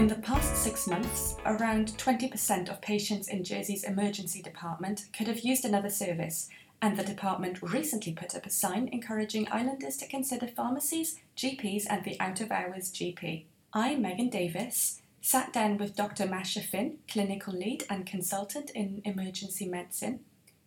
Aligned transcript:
In 0.00 0.08
the 0.08 0.14
past 0.14 0.56
six 0.56 0.86
months, 0.86 1.36
around 1.44 1.88
20% 1.98 2.70
of 2.70 2.80
patients 2.80 3.28
in 3.28 3.44
Jersey's 3.44 3.84
emergency 3.84 4.40
department 4.40 5.04
could 5.12 5.26
have 5.26 5.40
used 5.40 5.66
another 5.66 5.90
service, 5.90 6.48
and 6.80 6.96
the 6.96 7.04
department 7.04 7.60
recently 7.60 8.14
put 8.14 8.34
up 8.34 8.46
a 8.46 8.50
sign 8.50 8.88
encouraging 8.88 9.46
islanders 9.52 9.98
to 9.98 10.08
consider 10.08 10.46
pharmacies, 10.46 11.20
GPs, 11.36 11.84
and 11.90 12.02
the 12.02 12.18
out 12.18 12.40
of 12.40 12.50
hours 12.50 12.90
GP. 12.90 13.44
I, 13.74 13.94
Megan 13.96 14.30
Davis, 14.30 15.02
sat 15.20 15.52
down 15.52 15.76
with 15.76 15.96
Dr. 15.96 16.24
Masha 16.24 16.62
Finn, 16.62 16.96
clinical 17.06 17.52
lead 17.52 17.84
and 17.90 18.06
consultant 18.06 18.70
in 18.70 19.02
emergency 19.04 19.68
medicine, 19.68 20.20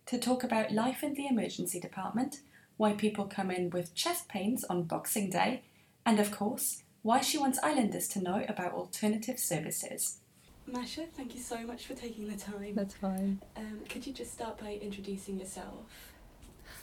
to 0.06 0.16
talk 0.16 0.44
about 0.44 0.70
life 0.70 1.02
in 1.02 1.14
the 1.14 1.26
emergency 1.26 1.80
department, 1.80 2.38
why 2.76 2.92
people 2.92 3.24
come 3.24 3.50
in 3.50 3.70
with 3.70 3.96
chest 3.96 4.28
pains 4.28 4.62
on 4.62 4.84
Boxing 4.84 5.28
Day, 5.28 5.62
and 6.06 6.20
of 6.20 6.30
course, 6.30 6.83
why 7.04 7.20
she 7.20 7.36
wants 7.36 7.58
islanders 7.62 8.08
to 8.08 8.18
know 8.18 8.44
about 8.48 8.72
alternative 8.72 9.38
services. 9.38 10.20
Masha, 10.66 11.02
thank 11.14 11.34
you 11.34 11.40
so 11.40 11.58
much 11.58 11.86
for 11.86 11.94
taking 11.94 12.26
the 12.26 12.36
time. 12.36 12.74
That's 12.74 12.94
fine. 12.94 13.42
Um, 13.56 13.80
could 13.90 14.06
you 14.06 14.14
just 14.14 14.32
start 14.32 14.58
by 14.58 14.78
introducing 14.80 15.38
yourself? 15.38 16.14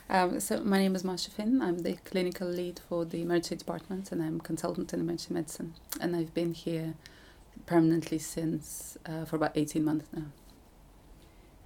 Um, 0.08 0.38
so 0.38 0.60
my 0.62 0.78
name 0.78 0.94
is 0.94 1.02
Masha 1.02 1.28
Finn. 1.32 1.60
I'm 1.60 1.80
the 1.80 1.94
clinical 2.04 2.46
lead 2.46 2.80
for 2.88 3.04
the 3.04 3.22
emergency 3.22 3.56
department, 3.56 4.12
and 4.12 4.22
I'm 4.22 4.38
consultant 4.40 4.92
in 4.94 5.00
emergency 5.00 5.34
medicine. 5.34 5.74
And 6.00 6.14
I've 6.14 6.32
been 6.32 6.54
here 6.54 6.94
permanently 7.66 8.18
since 8.18 8.96
uh, 9.04 9.24
for 9.24 9.34
about 9.36 9.52
eighteen 9.56 9.84
months 9.84 10.06
now. 10.12 10.26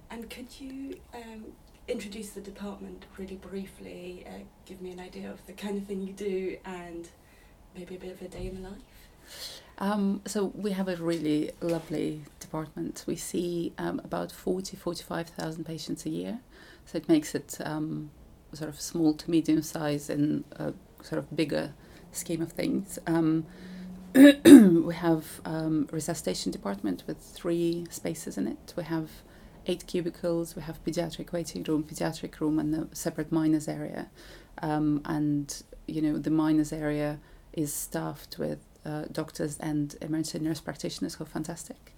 And 0.09 0.31
could 0.31 0.59
you 0.59 0.99
um, 1.13 1.45
introduce 1.87 2.31
the 2.31 2.41
department 2.41 3.05
really 3.19 3.35
briefly? 3.35 4.25
Uh, 4.27 4.39
give 4.65 4.81
me 4.81 4.89
an 4.89 4.99
idea 4.99 5.29
of 5.29 5.45
the 5.45 5.53
kind 5.53 5.77
of 5.77 5.85
thing 5.85 6.01
you 6.01 6.13
do 6.13 6.57
and 6.65 7.07
maybe 7.77 7.95
a 7.95 7.99
bit 7.99 8.11
of 8.11 8.21
a 8.21 8.27
day 8.27 8.47
in 8.47 8.61
the 8.61 8.69
life? 8.69 8.81
Um, 9.79 10.21
so 10.25 10.45
we 10.55 10.71
have 10.71 10.87
a 10.87 10.95
really 10.95 11.51
lovely 11.61 12.23
department. 12.39 13.03
We 13.07 13.15
see 13.15 13.73
um, 13.77 14.01
about 14.03 14.31
40, 14.31 14.75
45,000 14.75 15.63
patients 15.63 16.05
a 16.05 16.09
year. 16.09 16.39
So 16.85 16.97
it 16.97 17.07
makes 17.07 17.35
it 17.35 17.57
um, 17.63 18.09
sort 18.53 18.69
of 18.69 18.81
small 18.81 19.13
to 19.13 19.29
medium 19.29 19.61
size 19.61 20.09
in 20.09 20.45
a 20.53 20.73
sort 21.03 21.19
of 21.19 21.35
bigger 21.35 21.73
scheme 22.11 22.41
of 22.41 22.51
things. 22.53 22.97
Um, 23.05 23.45
we 24.13 24.95
have 24.95 25.41
um, 25.45 25.87
resuscitation 25.91 26.51
department 26.51 27.03
with 27.05 27.19
three 27.19 27.85
spaces 27.91 28.37
in 28.37 28.47
it. 28.47 28.73
We 28.75 28.83
have 28.85 29.09
eight 29.67 29.85
cubicles. 29.85 30.55
We 30.55 30.63
have 30.63 30.83
pediatric 30.83 31.31
waiting 31.31 31.61
room, 31.63 31.83
pediatric 31.83 32.39
room, 32.39 32.57
and 32.57 32.73
a 32.73 32.95
separate 32.95 33.31
minors 33.31 33.67
area. 33.67 34.09
Um, 34.61 35.01
and 35.05 35.61
you 35.85 36.01
know 36.01 36.17
the 36.17 36.31
minors 36.31 36.73
area 36.73 37.19
is 37.57 37.73
staffed 37.73 38.37
with 38.37 38.59
uh, 38.85 39.05
doctors 39.11 39.57
and 39.57 39.95
emergency 39.99 40.39
nurse 40.39 40.61
practitioners 40.61 41.15
who 41.15 41.23
are 41.23 41.27
fantastic. 41.27 41.93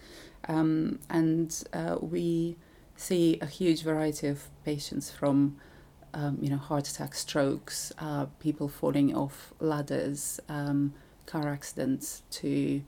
Um, 0.48 1.00
and 1.10 1.64
uh, 1.74 1.98
we 2.02 2.56
see 2.96 3.38
a 3.42 3.46
huge 3.46 3.84
variety 3.84 4.28
of 4.28 4.50
patients 4.64 5.12
from 5.12 5.58
um, 6.14 6.40
you 6.42 6.50
know 6.50 6.58
heart 6.58 6.90
attacks, 6.90 7.20
strokes, 7.20 7.92
uh, 8.00 8.26
people 8.40 8.68
falling 8.68 9.16
off 9.16 9.54
ladders, 9.60 10.40
um, 10.50 10.94
car 11.28 11.50
accidents, 11.50 12.24
to 12.32 12.82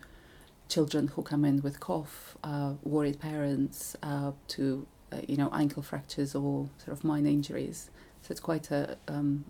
children 0.70 1.10
who 1.10 1.22
come 1.22 1.46
in 1.46 1.62
with 1.62 1.80
cough, 1.80 2.38
uh, 2.44 2.74
worried 2.84 3.20
parents, 3.20 3.96
uh, 4.02 4.32
to 4.48 4.88
uh, 5.12 5.18
you 5.28 5.38
know 5.38 5.50
ankle 5.54 5.84
fractures 5.84 6.34
or 6.34 6.70
sort 6.84 6.98
of 6.98 7.04
minor 7.04 7.30
injuries. 7.30 7.92
So 8.22 8.32
it's 8.32 8.40
quite 8.40 8.72
a 8.72 8.98
um, 9.08 9.46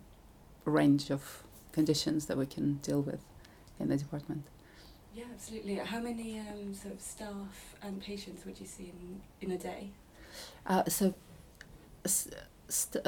range 0.66 1.12
of 1.12 1.44
conditions 1.72 2.26
that 2.28 2.38
we 2.38 2.46
can 2.46 2.76
deal 2.76 3.02
with 3.02 3.22
in 3.80 3.90
the 3.90 3.98
department. 3.98 4.44
Yeah, 5.14 5.26
absolutely. 5.34 5.76
How 5.76 6.00
many 6.00 6.40
um, 6.40 6.74
sort 6.74 6.94
of 6.94 7.02
staff 7.02 7.76
and 7.82 8.02
patients 8.02 8.46
would 8.46 8.60
you 8.60 8.66
see 8.66 8.94
in, 9.42 9.50
in 9.50 9.52
a 9.54 9.58
day? 9.58 9.90
Uh, 10.66 10.86
so, 10.88 11.14
st- 12.06 12.36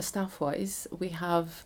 staff 0.03 0.41
wise, 0.41 0.85
we 0.99 1.09
have 1.09 1.63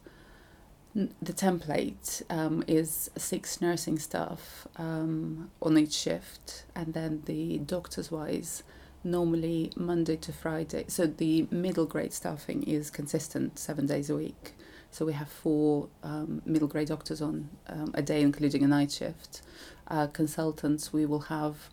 n- 0.95 1.15
the 1.19 1.33
template 1.33 2.21
um, 2.29 2.63
is 2.67 3.09
six 3.17 3.61
nursing 3.61 3.97
staff 3.97 4.67
um, 4.77 5.49
on 5.59 5.75
each 5.77 5.93
shift, 5.93 6.65
and 6.75 6.93
then 6.93 7.23
the 7.25 7.57
doctors 7.57 8.11
wise, 8.11 8.61
normally 9.03 9.71
Monday 9.75 10.17
to 10.17 10.31
Friday. 10.31 10.85
So, 10.87 11.07
the 11.07 11.47
middle 11.49 11.85
grade 11.87 12.13
staffing 12.13 12.61
is 12.61 12.91
consistent 12.91 13.57
seven 13.57 13.87
days 13.87 14.11
a 14.11 14.15
week. 14.15 14.53
So 14.97 15.05
we 15.05 15.13
have 15.13 15.29
four 15.29 15.89
um, 16.01 16.41
middle 16.43 16.67
grade 16.67 16.87
doctors 16.87 17.21
on 17.21 17.49
um, 17.67 17.91
a 17.93 18.01
day, 18.01 18.23
including 18.23 18.63
a 18.63 18.67
night 18.67 18.91
shift. 18.91 19.43
Uh, 19.87 20.07
consultants, 20.07 20.91
we 20.91 21.05
will 21.05 21.19
have 21.19 21.69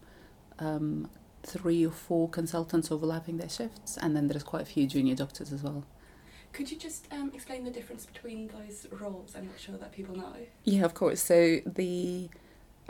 um, 0.59 1.09
three 1.43 1.87
or 1.87 1.91
four 1.91 2.29
consultants 2.29 2.93
overlapping 2.93 3.39
their 3.39 3.49
shifts, 3.49 3.97
and 3.97 4.15
then 4.15 4.29
there's 4.29 4.43
quite 4.43 4.61
a 4.61 4.67
few 4.67 4.87
junior 4.87 5.15
doctors 5.15 5.55
as 5.55 5.63
well. 5.63 5.87
Could 6.53 6.71
you 6.71 6.77
just 6.77 7.11
um, 7.11 7.31
explain 7.33 7.65
the 7.65 7.71
difference 7.71 8.05
between 8.05 8.49
those 8.49 8.87
roles? 8.93 9.35
I'm 9.35 9.47
not 9.47 9.59
sure 9.59 9.79
that 9.79 9.91
people 9.91 10.15
know. 10.15 10.37
Yeah, 10.65 10.85
of 10.85 10.93
course. 10.93 11.23
So 11.23 11.61
the 11.65 12.29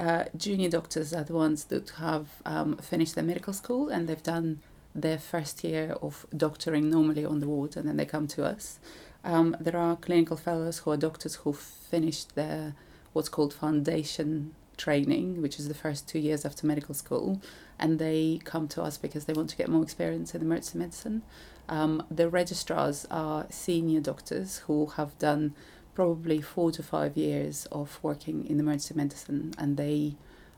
uh, 0.01 0.25
junior 0.37 0.69
doctors 0.69 1.15
are 1.15 1.23
the 1.23 1.35
ones 1.35 1.67
that 1.67 1.91
have 1.91 2.27
um, 2.45 2.77
finished 2.79 3.15
their 3.15 3.23
medical 3.23 3.53
school 3.53 3.89
and 3.89 4.09
they've 4.09 4.21
done 4.21 4.63
their 4.97 5.19
first 5.19 5.63
year 5.63 5.97
of 6.03 6.27
doctoring 6.37 6.91
normally 6.91 7.25
on 7.25 7.39
the 7.39 7.47
ward, 7.47 7.77
and 7.77 7.87
then 7.89 7.97
they 7.97 8.07
come 8.07 8.27
to 8.29 8.45
us. 8.45 8.81
Um, 9.25 9.57
there 9.59 9.77
are 9.77 9.97
clinical 9.97 10.37
fellows 10.37 10.79
who 10.81 10.91
are 10.91 10.97
doctors 10.97 11.37
who 11.37 11.55
finished 11.55 12.35
their 12.35 12.75
what's 13.15 13.31
called 13.31 13.55
foundation 13.55 14.55
training, 14.77 15.41
which 15.41 15.59
is 15.59 15.69
the 15.69 15.75
first 15.75 16.09
two 16.09 16.19
years 16.19 16.45
after 16.45 16.67
medical 16.67 16.95
school, 16.95 17.41
and 17.79 17.99
they 17.99 18.41
come 18.45 18.69
to 18.69 18.83
us 18.83 18.99
because 18.99 19.25
they 19.25 19.33
want 19.33 19.49
to 19.51 19.57
get 19.57 19.69
more 19.69 19.83
experience 19.83 20.35
in 20.35 20.43
emergency 20.43 20.79
medicine. 20.79 21.23
Um, 21.69 22.03
the 22.11 22.29
registrars 22.29 23.07
are 23.11 23.47
senior 23.49 24.01
doctors 24.01 24.59
who 24.67 24.87
have 24.97 25.19
done 25.19 25.55
probably 25.95 26.41
four 26.43 26.73
to 26.73 26.83
five 26.83 27.17
years 27.17 27.67
of 27.73 27.99
working 28.03 28.47
in 28.47 28.61
emergency 28.61 28.95
medicine, 28.95 29.55
and 29.57 29.77
they 29.77 30.17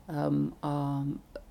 um, 0.08 0.54
are, 0.62 1.04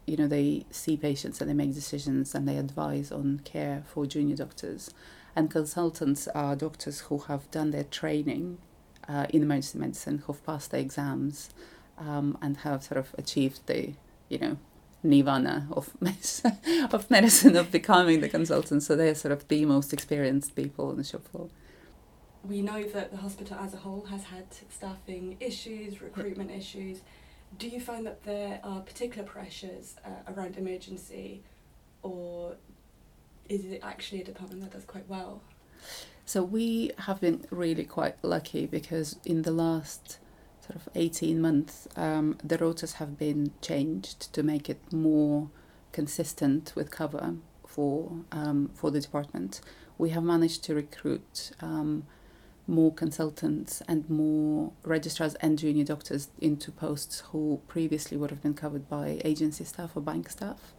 you 0.05 0.17
know, 0.17 0.27
they 0.27 0.65
see 0.71 0.97
patients 0.97 1.39
and 1.39 1.49
they 1.49 1.53
make 1.53 1.73
decisions 1.73 2.35
and 2.35 2.47
they 2.47 2.57
advise 2.57 3.11
on 3.11 3.39
care 3.45 3.83
for 3.87 4.05
junior 4.05 4.35
doctors 4.35 4.89
and 5.35 5.51
consultants 5.51 6.27
are 6.29 6.55
doctors 6.55 7.01
who 7.01 7.17
have 7.19 7.49
done 7.51 7.71
their 7.71 7.83
training 7.83 8.57
uh, 9.07 9.27
in 9.29 9.43
emergency 9.43 9.77
medicine, 9.77 10.23
who've 10.25 10.45
passed 10.45 10.71
the 10.71 10.79
exams, 10.79 11.49
um, 11.97 12.37
and 12.41 12.57
have 12.57 12.83
sort 12.83 12.97
of 12.97 13.13
achieved 13.17 13.67
the, 13.67 13.93
you 14.29 14.39
know, 14.39 14.57
nirvana 15.03 15.67
of 15.71 15.89
medicine, 16.01 16.57
of 16.91 17.09
medicine 17.09 17.55
of 17.55 17.71
becoming 17.71 18.21
the 18.21 18.29
consultant. 18.29 18.83
So 18.83 18.95
they're 18.95 19.15
sort 19.15 19.31
of 19.31 19.47
the 19.47 19.65
most 19.65 19.93
experienced 19.93 20.55
people 20.55 20.89
on 20.89 20.97
the 20.97 21.03
shop 21.03 21.27
floor. 21.27 21.49
We 22.43 22.61
know 22.61 22.83
that 22.83 23.11
the 23.11 23.17
hospital 23.17 23.57
as 23.59 23.73
a 23.73 23.77
whole 23.77 24.05
has 24.05 24.25
had 24.25 24.45
staffing 24.69 25.37
issues, 25.39 26.01
recruitment 26.01 26.51
issues. 26.51 27.01
Do 27.57 27.67
you 27.67 27.79
find 27.79 28.05
that 28.05 28.23
there 28.23 28.59
are 28.63 28.81
particular 28.81 29.27
pressures 29.27 29.95
uh, 30.05 30.31
around 30.31 30.57
emergency, 30.57 31.43
is 33.49 33.65
it 33.65 33.79
actually 33.83 34.21
a 34.21 34.25
department 34.25 34.61
that 34.61 34.71
does 34.71 34.85
quite 34.85 35.07
well? 35.07 35.41
So 36.25 36.43
we 36.43 36.91
have 36.99 37.21
been 37.21 37.45
really 37.51 37.83
quite 37.83 38.15
lucky 38.23 38.65
because 38.65 39.17
in 39.25 39.43
the 39.43 39.51
last 39.51 40.17
sort 40.65 40.75
of 40.75 40.89
18 40.95 41.39
months, 41.39 41.87
um, 41.95 42.37
the 42.43 42.57
rotas 42.57 42.93
have 42.93 43.17
been 43.17 43.51
changed 43.61 44.33
to 44.33 44.41
make 44.41 44.69
it 44.69 44.91
more 44.91 45.49
consistent 45.91 46.73
with 46.75 46.89
cover 46.89 47.35
for 47.65 48.11
um, 48.31 48.71
for 48.73 48.89
the 48.89 48.99
department. 48.99 49.61
We 49.97 50.09
have 50.09 50.23
managed 50.23 50.63
to 50.65 50.75
recruit 50.75 51.51
um, 51.61 52.05
more 52.67 52.93
consultants 52.93 53.81
and 53.87 54.09
more 54.09 54.71
registrars 54.83 55.35
and 55.35 55.57
junior 55.57 55.85
doctors 55.85 56.29
into 56.39 56.71
posts 56.71 57.21
who 57.31 57.61
previously 57.67 58.17
would 58.17 58.31
have 58.31 58.41
been 58.41 58.55
covered 58.55 58.89
by 58.89 59.21
agency 59.23 59.63
staff 59.63 59.95
or 59.95 60.01
bank 60.01 60.29
staff. 60.29 60.73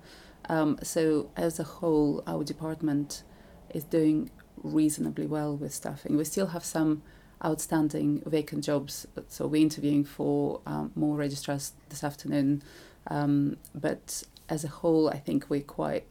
Um, 0.48 0.78
so 0.82 1.30
as 1.36 1.58
a 1.58 1.64
whole, 1.64 2.22
our 2.26 2.44
department 2.44 3.22
is 3.70 3.84
doing 3.84 4.30
reasonably 4.62 5.26
well 5.26 5.56
with 5.56 5.74
staffing. 5.74 6.16
We 6.16 6.24
still 6.24 6.48
have 6.48 6.64
some 6.64 7.02
outstanding 7.44 8.22
vacant 8.24 8.64
jobs, 8.64 9.06
so 9.28 9.46
we're 9.46 9.62
interviewing 9.62 10.04
for 10.04 10.60
um, 10.66 10.92
more 10.94 11.16
registrars 11.16 11.72
this 11.88 12.02
afternoon. 12.02 12.62
Um, 13.08 13.56
but 13.74 14.22
as 14.48 14.64
a 14.64 14.68
whole, 14.68 15.08
I 15.08 15.18
think 15.18 15.46
we're 15.48 15.60
quite 15.62 16.06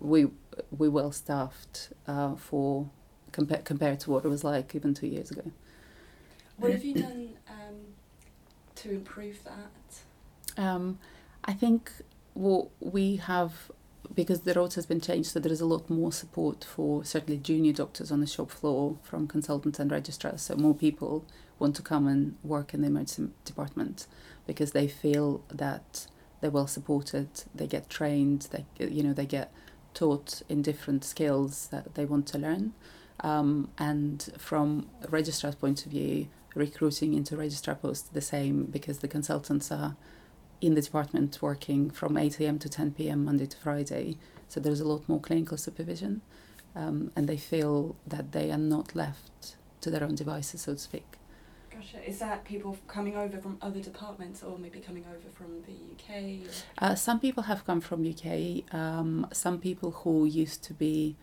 we 0.00 0.28
we 0.76 0.88
well 0.88 1.12
staffed 1.12 1.90
uh, 2.06 2.34
for 2.34 2.88
compa- 3.32 3.64
compared 3.64 4.00
to 4.00 4.10
what 4.10 4.24
it 4.24 4.28
was 4.28 4.44
like 4.44 4.74
even 4.74 4.94
two 4.94 5.06
years 5.06 5.30
ago. 5.30 5.50
What 6.56 6.72
have 6.72 6.84
you 6.84 6.94
done 6.94 7.30
um, 7.48 7.74
to 8.76 8.90
improve 8.92 9.42
that? 9.44 10.62
Um, 10.62 10.98
I 11.44 11.52
think 11.52 11.90
what 12.34 12.68
we 12.80 13.16
have 13.16 13.70
because 14.14 14.42
the 14.42 14.54
road 14.54 14.74
has 14.74 14.86
been 14.86 15.00
changed, 15.00 15.30
so 15.30 15.40
there 15.40 15.52
is 15.52 15.60
a 15.60 15.66
lot 15.66 15.88
more 15.88 16.12
support 16.12 16.62
for 16.64 17.04
certainly 17.04 17.38
junior 17.38 17.72
doctors 17.72 18.12
on 18.12 18.20
the 18.20 18.26
shop 18.26 18.50
floor 18.50 18.98
from 19.02 19.26
consultants 19.26 19.78
and 19.78 19.90
registrars. 19.90 20.42
So 20.42 20.56
more 20.56 20.74
people 20.74 21.24
want 21.58 21.74
to 21.76 21.82
come 21.82 22.06
and 22.06 22.36
work 22.42 22.74
in 22.74 22.82
the 22.82 22.88
emergency 22.88 23.32
department 23.44 24.06
because 24.46 24.72
they 24.72 24.86
feel 24.86 25.42
that 25.48 26.06
they're 26.40 26.50
well 26.50 26.66
supported, 26.66 27.28
they 27.54 27.66
get 27.66 27.88
trained, 27.88 28.48
they 28.50 28.66
you 28.86 29.02
know 29.02 29.14
they 29.14 29.26
get 29.26 29.52
taught 29.94 30.42
in 30.48 30.60
different 30.60 31.04
skills 31.04 31.68
that 31.68 31.94
they 31.94 32.04
want 32.04 32.26
to 32.26 32.38
learn. 32.38 32.74
Um, 33.20 33.70
and 33.78 34.28
from 34.36 34.90
a 35.02 35.08
registrar's 35.08 35.54
point 35.54 35.86
of 35.86 35.92
view, 35.92 36.28
recruiting 36.54 37.14
into 37.14 37.36
registrar 37.36 37.76
posts 37.76 38.08
the 38.08 38.20
same 38.20 38.64
because 38.66 38.98
the 38.98 39.08
consultants 39.08 39.72
are 39.72 39.96
in 40.66 40.74
the 40.74 40.80
department 40.80 41.38
working 41.42 41.90
from 41.90 42.16
8 42.16 42.40
a.m. 42.40 42.58
to 42.58 42.68
10 42.68 42.92
p.m. 42.92 43.24
Monday 43.24 43.46
to 43.46 43.56
Friday. 43.56 44.16
So 44.48 44.60
there's 44.60 44.80
a 44.80 44.88
lot 44.88 45.08
more 45.08 45.20
clinical 45.20 45.56
supervision, 45.56 46.22
um, 46.74 47.10
and 47.16 47.28
they 47.28 47.36
feel 47.36 47.96
that 48.06 48.32
they 48.32 48.50
are 48.50 48.58
not 48.58 48.94
left 48.94 49.56
to 49.80 49.90
their 49.90 50.02
own 50.02 50.14
devices, 50.14 50.62
so 50.62 50.74
to 50.74 50.78
speak. 50.78 51.18
Gotcha. 51.70 52.08
Is 52.08 52.18
that 52.20 52.44
people 52.44 52.78
coming 52.86 53.16
over 53.16 53.38
from 53.38 53.58
other 53.60 53.80
departments 53.80 54.42
or 54.42 54.58
maybe 54.58 54.78
coming 54.78 55.04
over 55.08 55.28
from 55.32 55.62
the 55.66 55.74
UK? 55.92 56.48
Uh, 56.78 56.94
some 56.94 57.18
people 57.20 57.42
have 57.44 57.66
come 57.66 57.80
from 57.80 58.08
UK. 58.08 58.72
Um, 58.72 59.26
some 59.32 59.58
people 59.58 59.90
who 59.90 60.24
used 60.24 60.62
to 60.64 60.74
be 60.74 61.16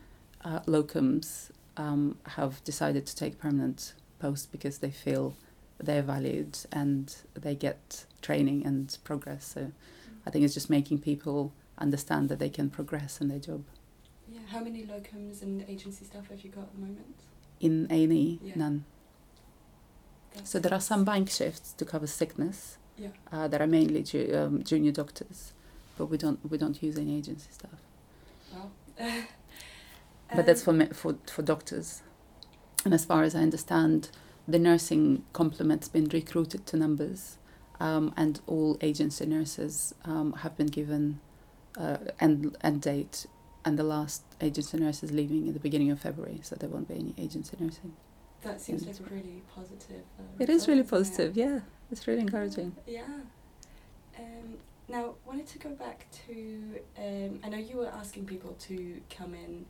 uh, 0.44 0.60
locums 0.60 1.50
um, 1.76 2.18
have 2.26 2.62
decided 2.64 3.06
to 3.06 3.16
take 3.16 3.38
permanent 3.38 3.94
posts 4.18 4.46
because 4.46 4.78
they 4.78 4.90
feel 4.90 5.36
they're 5.78 6.02
valued 6.02 6.58
and 6.70 7.16
they 7.34 7.54
get 7.54 8.04
training 8.22 8.64
and 8.64 8.96
progress. 9.04 9.44
So. 9.44 9.72
I 10.26 10.30
think 10.30 10.44
it's 10.44 10.54
just 10.54 10.70
making 10.70 10.98
people 10.98 11.52
understand 11.78 12.28
that 12.28 12.38
they 12.38 12.48
can 12.48 12.70
progress 12.70 13.20
in 13.20 13.28
their 13.28 13.38
job. 13.38 13.64
Yeah. 14.28 14.40
How 14.48 14.60
many 14.60 14.84
locums 14.84 15.42
and 15.42 15.64
agency 15.68 16.04
staff 16.04 16.28
have 16.28 16.42
you 16.42 16.50
got 16.50 16.64
at 16.64 16.74
the 16.74 16.80
moment? 16.80 17.14
In 17.60 17.86
A&E, 17.90 18.40
yeah. 18.42 18.52
none. 18.56 18.84
That's 20.34 20.50
so 20.50 20.58
there 20.58 20.72
are 20.72 20.80
some 20.80 21.04
bank 21.04 21.30
shifts 21.30 21.72
to 21.74 21.84
cover 21.84 22.06
sickness. 22.06 22.78
Yeah. 22.96 23.08
Uh, 23.32 23.48
that 23.48 23.60
are 23.60 23.66
mainly 23.66 24.02
ju- 24.02 24.30
um, 24.34 24.62
junior 24.62 24.92
doctors, 24.92 25.54
but 25.96 26.06
we 26.06 26.18
don't 26.18 26.38
we 26.48 26.58
don't 26.58 26.80
use 26.82 26.98
any 26.98 27.16
agency 27.16 27.48
staff. 27.50 27.80
Wow. 28.52 28.70
but 30.36 30.44
that's 30.44 30.62
for 30.62 30.86
for 30.92 31.16
for 31.26 31.42
doctors. 31.42 32.02
And 32.84 32.92
as 32.92 33.04
far 33.06 33.22
as 33.22 33.34
I 33.34 33.40
understand, 33.40 34.10
the 34.46 34.58
nursing 34.58 35.24
complement's 35.32 35.88
been 35.88 36.04
recruited 36.08 36.66
to 36.66 36.76
numbers, 36.76 37.38
um, 37.82 38.14
and 38.16 38.40
all 38.46 38.78
agency 38.80 39.26
nurses 39.26 39.92
um, 40.04 40.32
have 40.34 40.56
been 40.56 40.68
given 40.68 41.18
uh, 41.76 41.96
end 42.20 42.56
end 42.62 42.80
date, 42.80 43.26
and 43.64 43.76
the 43.76 43.82
last 43.82 44.22
agency 44.40 44.78
nurse 44.78 45.02
is 45.02 45.10
leaving 45.10 45.48
in 45.48 45.52
the 45.52 45.58
beginning 45.58 45.90
of 45.90 45.98
February, 45.98 46.38
so 46.42 46.54
there 46.54 46.68
won't 46.68 46.86
be 46.86 46.94
any 46.94 47.12
agency 47.18 47.56
nursing. 47.58 47.92
That 48.42 48.60
seems 48.60 48.86
like 48.86 49.00
a 49.00 49.14
really 49.14 49.42
positive. 49.54 50.04
Uh, 50.18 50.22
it 50.38 50.48
is 50.48 50.68
really 50.68 50.84
positive. 50.84 51.36
Yeah, 51.36 51.60
it's 51.90 52.06
really 52.06 52.20
encouraging. 52.20 52.76
Yeah. 52.86 53.02
Um, 54.16 54.58
now, 54.88 55.14
wanted 55.26 55.48
to 55.48 55.58
go 55.58 55.70
back 55.70 56.06
to. 56.26 56.80
Um, 56.96 57.40
I 57.42 57.48
know 57.48 57.58
you 57.58 57.78
were 57.78 57.88
asking 57.88 58.26
people 58.26 58.54
to 58.60 59.00
come 59.10 59.34
in 59.34 59.66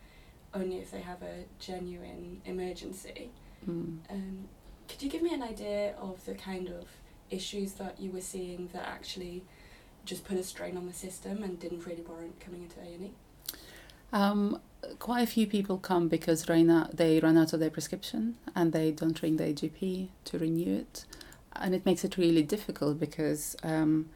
only 0.52 0.76
if 0.78 0.90
they 0.90 1.00
have 1.00 1.22
a 1.22 1.44
genuine 1.58 2.42
emergency. 2.44 3.30
Mm. 3.66 3.98
Um, 4.10 4.48
could 4.86 5.02
you 5.02 5.08
give 5.08 5.22
me 5.22 5.32
an 5.32 5.42
idea 5.42 5.94
of 5.96 6.22
the 6.26 6.34
kind 6.34 6.68
of 6.68 6.84
issues 7.32 7.72
that 7.74 8.00
you 8.00 8.10
were 8.10 8.20
seeing 8.20 8.68
that 8.72 8.86
actually 8.86 9.42
just 10.04 10.24
put 10.24 10.36
a 10.36 10.42
strain 10.42 10.76
on 10.76 10.86
the 10.86 10.92
system 10.92 11.42
and 11.42 11.58
didn't 11.58 11.86
really 11.86 12.02
warrant 12.02 12.38
coming 12.40 12.62
into 12.62 12.80
A 12.80 12.94
and 12.94 13.04
E? 13.04 13.10
Um, 14.12 14.60
quite 14.98 15.22
a 15.22 15.26
few 15.26 15.46
people 15.46 15.78
come 15.78 16.08
because 16.08 16.48
right 16.48 16.66
now 16.66 16.88
they 16.92 17.20
run 17.20 17.38
out 17.38 17.52
of 17.52 17.60
their 17.60 17.70
prescription 17.70 18.36
and 18.54 18.72
they 18.72 18.90
don't 18.90 19.20
ring 19.22 19.36
their 19.36 19.52
GP 19.52 20.08
to 20.24 20.38
renew 20.38 20.78
it, 20.78 21.04
and 21.54 21.74
it 21.74 21.86
makes 21.86 22.04
it 22.04 22.16
really 22.16 22.42
difficult 22.42 22.98
because 22.98 23.56
um, 23.62 24.10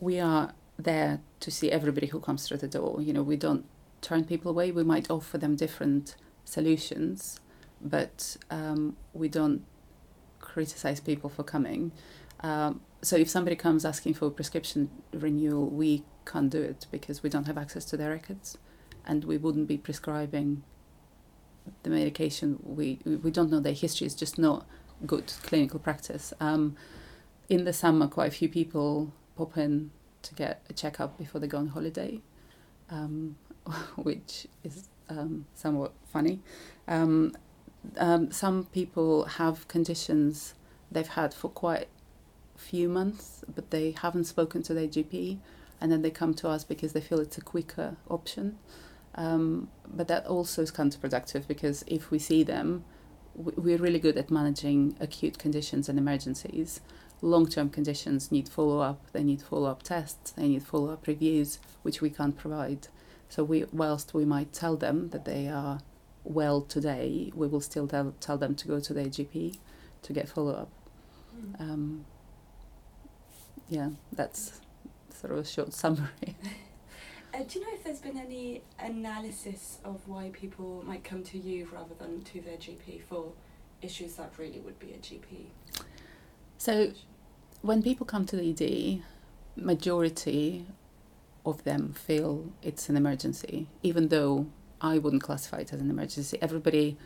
we 0.00 0.20
are 0.20 0.52
there 0.78 1.20
to 1.40 1.50
see 1.50 1.70
everybody 1.70 2.08
who 2.08 2.20
comes 2.20 2.46
through 2.46 2.58
the 2.58 2.68
door. 2.68 3.00
You 3.00 3.12
know, 3.12 3.22
we 3.22 3.36
don't 3.36 3.64
turn 4.00 4.24
people 4.24 4.50
away. 4.50 4.70
We 4.70 4.84
might 4.84 5.10
offer 5.10 5.38
them 5.38 5.56
different 5.56 6.16
solutions, 6.44 7.40
but 7.80 8.36
um, 8.50 8.96
we 9.12 9.28
don't 9.28 9.64
criticize 10.40 11.00
people 11.00 11.30
for 11.30 11.42
coming. 11.42 11.92
Um, 12.44 12.82
so 13.00 13.16
if 13.16 13.30
somebody 13.30 13.56
comes 13.56 13.86
asking 13.86 14.14
for 14.14 14.26
a 14.26 14.30
prescription 14.30 14.90
renewal, 15.12 15.66
we 15.66 16.04
can't 16.26 16.50
do 16.50 16.60
it 16.60 16.86
because 16.90 17.22
we 17.22 17.30
don't 17.30 17.46
have 17.46 17.56
access 17.56 17.86
to 17.86 17.96
their 17.96 18.10
records, 18.10 18.58
and 19.06 19.24
we 19.24 19.38
wouldn't 19.38 19.66
be 19.66 19.78
prescribing 19.78 20.62
the 21.82 21.90
medication. 21.90 22.58
We 22.62 22.98
we 23.04 23.30
don't 23.30 23.50
know 23.50 23.60
their 23.60 23.72
history. 23.72 24.06
It's 24.06 24.14
just 24.14 24.38
not 24.38 24.66
good 25.06 25.32
clinical 25.42 25.80
practice. 25.80 26.34
Um, 26.38 26.76
in 27.48 27.64
the 27.64 27.72
summer, 27.72 28.08
quite 28.08 28.28
a 28.28 28.36
few 28.36 28.50
people 28.50 29.14
pop 29.36 29.56
in 29.56 29.90
to 30.20 30.34
get 30.34 30.62
a 30.68 30.74
checkup 30.74 31.16
before 31.16 31.40
they 31.40 31.46
go 31.46 31.58
on 31.58 31.68
holiday. 31.68 32.20
Um, 32.90 33.36
which 33.96 34.46
is 34.62 34.88
um, 35.08 35.46
somewhat 35.54 35.92
funny. 36.04 36.40
Um, 36.86 37.32
um, 37.96 38.30
some 38.30 38.64
people 38.66 39.24
have 39.24 39.66
conditions 39.68 40.54
they've 40.92 41.08
had 41.08 41.32
for 41.32 41.48
quite 41.48 41.88
few 42.56 42.88
months, 42.88 43.44
but 43.52 43.70
they 43.70 43.92
haven't 43.92 44.24
spoken 44.24 44.62
to 44.64 44.74
their 44.74 44.88
GP, 44.88 45.38
and 45.80 45.90
then 45.90 46.02
they 46.02 46.10
come 46.10 46.34
to 46.34 46.48
us 46.48 46.64
because 46.64 46.92
they 46.92 47.00
feel 47.00 47.20
it's 47.20 47.38
a 47.38 47.42
quicker 47.42 47.96
option. 48.08 48.58
Um, 49.16 49.68
but 49.86 50.08
that 50.08 50.26
also 50.26 50.62
is 50.62 50.72
counterproductive 50.72 51.46
because 51.46 51.84
if 51.86 52.10
we 52.10 52.18
see 52.18 52.42
them, 52.42 52.84
we're 53.34 53.78
really 53.78 53.98
good 53.98 54.16
at 54.16 54.30
managing 54.30 54.96
acute 55.00 55.38
conditions 55.38 55.88
and 55.88 55.98
emergencies. 55.98 56.80
Long 57.20 57.48
term 57.48 57.70
conditions 57.70 58.30
need 58.30 58.48
follow 58.48 58.80
up, 58.80 59.10
they 59.12 59.22
need 59.22 59.42
follow 59.42 59.70
up 59.70 59.82
tests, 59.82 60.32
they 60.32 60.48
need 60.48 60.62
follow 60.62 60.92
up 60.92 61.06
reviews, 61.06 61.58
which 61.82 62.00
we 62.00 62.10
can't 62.10 62.36
provide. 62.36 62.88
So 63.28 63.42
we, 63.42 63.64
whilst 63.72 64.14
we 64.14 64.24
might 64.24 64.52
tell 64.52 64.76
them 64.76 65.10
that 65.10 65.24
they 65.24 65.48
are 65.48 65.80
well 66.22 66.60
today, 66.60 67.32
we 67.34 67.46
will 67.46 67.60
still 67.60 67.88
tell, 67.88 68.14
tell 68.20 68.38
them 68.38 68.54
to 68.56 68.68
go 68.68 68.80
to 68.80 68.92
their 68.92 69.06
GP 69.06 69.58
to 70.02 70.12
get 70.12 70.28
follow 70.28 70.52
up. 70.52 70.70
Mm. 71.36 71.60
Um, 71.60 72.04
yeah, 73.68 73.90
that's 74.12 74.60
sort 75.10 75.32
of 75.32 75.38
a 75.38 75.44
short 75.44 75.72
summary. 75.82 76.36
Uh, 77.32 77.42
do 77.48 77.58
you 77.58 77.64
know 77.64 77.72
if 77.72 77.82
there's 77.82 78.00
been 78.00 78.18
any 78.18 78.62
analysis 78.78 79.78
of 79.84 80.00
why 80.06 80.30
people 80.32 80.84
might 80.86 81.02
come 81.02 81.22
to 81.24 81.38
you 81.38 81.68
rather 81.72 81.94
than 81.98 82.22
to 82.22 82.40
their 82.40 82.56
GP 82.56 83.02
for 83.08 83.32
issues 83.82 84.14
that 84.14 84.32
really 84.38 84.60
would 84.60 84.78
be 84.78 84.92
a 84.92 84.98
GP? 84.98 85.46
So, 86.58 86.92
when 87.62 87.82
people 87.82 88.06
come 88.06 88.24
to 88.26 88.36
the 88.36 88.50
ED, 88.50 89.02
majority 89.56 90.66
of 91.44 91.64
them 91.64 91.92
feel 91.92 92.52
it's 92.62 92.88
an 92.88 92.96
emergency, 92.96 93.66
even 93.82 94.08
though 94.08 94.46
I 94.80 94.98
wouldn't 94.98 95.22
classify 95.22 95.58
it 95.58 95.72
as 95.72 95.80
an 95.80 95.90
emergency. 95.90 96.38
Everybody, 96.40 96.96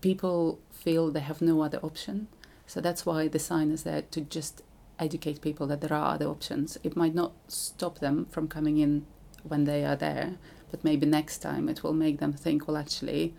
people 0.00 0.58
feel 0.70 1.10
they 1.10 1.20
have 1.20 1.42
no 1.42 1.62
other 1.62 1.78
option. 1.78 2.28
So 2.66 2.80
that's 2.80 3.04
why 3.04 3.28
the 3.28 3.38
sign 3.38 3.70
is 3.70 3.82
there 3.82 4.02
to 4.02 4.20
just 4.20 4.62
educate 5.00 5.40
people 5.40 5.66
that 5.66 5.80
there 5.80 5.92
are 5.92 6.14
other 6.14 6.26
options. 6.26 6.78
It 6.82 6.96
might 6.96 7.14
not 7.14 7.32
stop 7.48 7.98
them 7.98 8.26
from 8.26 8.46
coming 8.46 8.78
in 8.78 9.06
when 9.42 9.64
they 9.64 9.84
are 9.84 9.96
there, 9.96 10.36
but 10.70 10.84
maybe 10.84 11.06
next 11.06 11.38
time 11.38 11.68
it 11.68 11.82
will 11.82 11.94
make 11.94 12.20
them 12.20 12.32
think, 12.32 12.68
well, 12.68 12.76
actually, 12.76 13.34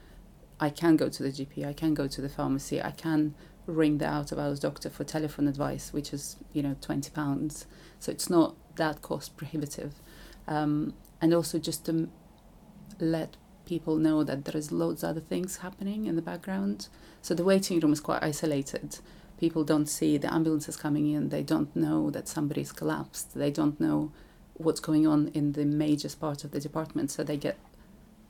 I 0.60 0.70
can 0.70 0.98
go 0.98 1.10
to 1.10 1.24
the 1.24 1.30
GP, 1.30 1.65
I 1.65 1.74
can 1.74 1.94
go 1.94 2.08
to 2.08 2.22
the 2.22 2.30
pharmacy, 2.30 2.82
I 2.82 2.91
can 2.91 3.36
ring 3.65 4.00
the 4.00 4.08
out 4.08 4.32
of 4.32 4.39
hours 4.39 4.60
doctor 4.60 4.89
for 4.89 5.03
telephone 5.03 5.48
advice, 5.48 5.94
which 5.94 6.13
is, 6.13 6.38
you 6.53 6.63
know, 6.63 6.75
£20. 6.82 7.65
So 8.00 8.12
it's 8.12 8.30
not 8.30 8.56
that 8.75 9.01
cost 9.01 9.38
prohibitive. 9.38 9.94
Um, 10.48 10.94
and 11.22 11.34
also 11.34 11.60
just 11.60 11.86
to 11.86 12.10
let 13.00 13.38
people 13.65 13.96
know 13.96 14.24
that 14.24 14.46
there 14.46 14.58
is 14.58 14.72
loads 14.72 15.03
of 15.03 15.12
other 15.12 15.22
things 15.22 15.58
happening 15.58 16.06
in 16.06 16.15
the 16.15 16.22
background. 16.22 16.89
So 17.22 17.34
the 17.34 17.44
waiting 17.44 17.80
room 17.80 17.94
is 17.94 18.00
quite 18.00 18.24
isolated. 18.24 19.00
People 19.41 19.65
don't 19.65 19.88
see 19.88 20.17
the 20.17 20.33
ambulances 20.33 20.77
coming 20.77 21.12
in. 21.12 21.29
They 21.29 21.43
don't 21.43 21.75
know 21.75 22.10
that 22.12 22.29
somebody's 22.29 22.71
collapsed. 22.71 23.33
They 23.36 23.51
don't 23.51 23.77
know 23.79 24.13
what's 24.53 24.79
going 24.79 25.05
on 25.05 25.29
in 25.33 25.51
the 25.53 25.65
major 25.65 26.10
part 26.10 26.45
of 26.45 26.51
the 26.51 26.60
department. 26.62 27.12
So 27.12 27.24
they 27.24 27.38
get 27.38 27.57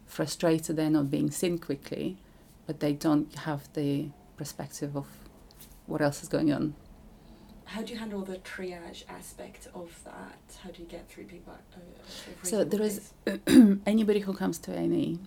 frustrated. 0.07 0.75
They're 0.75 0.89
not 0.89 1.11
being 1.11 1.29
seen 1.29 1.59
quickly, 1.59 2.17
but 2.65 2.79
they 2.79 2.93
don't 2.93 3.35
have 3.39 3.71
the 3.73 4.09
perspective 4.37 4.97
of 4.97 5.05
what 5.85 6.01
else 6.01 6.23
is 6.23 6.29
going 6.29 6.51
on 6.51 6.73
how 7.71 7.81
do 7.81 7.93
you 7.93 7.99
handle 7.99 8.21
the 8.21 8.37
triage 8.39 9.03
aspect 9.07 9.69
of 9.73 9.97
that? 10.03 10.41
How 10.61 10.71
do 10.71 10.81
you 10.81 10.87
get 10.89 11.09
through 11.09 11.23
people? 11.25 11.53
Uh, 11.73 11.79
so 12.43 12.65
there 12.65 12.81
is 12.81 13.13
anybody 13.85 14.19
who 14.19 14.33
comes 14.33 14.57
to 14.59 14.77
A&E 14.77 15.19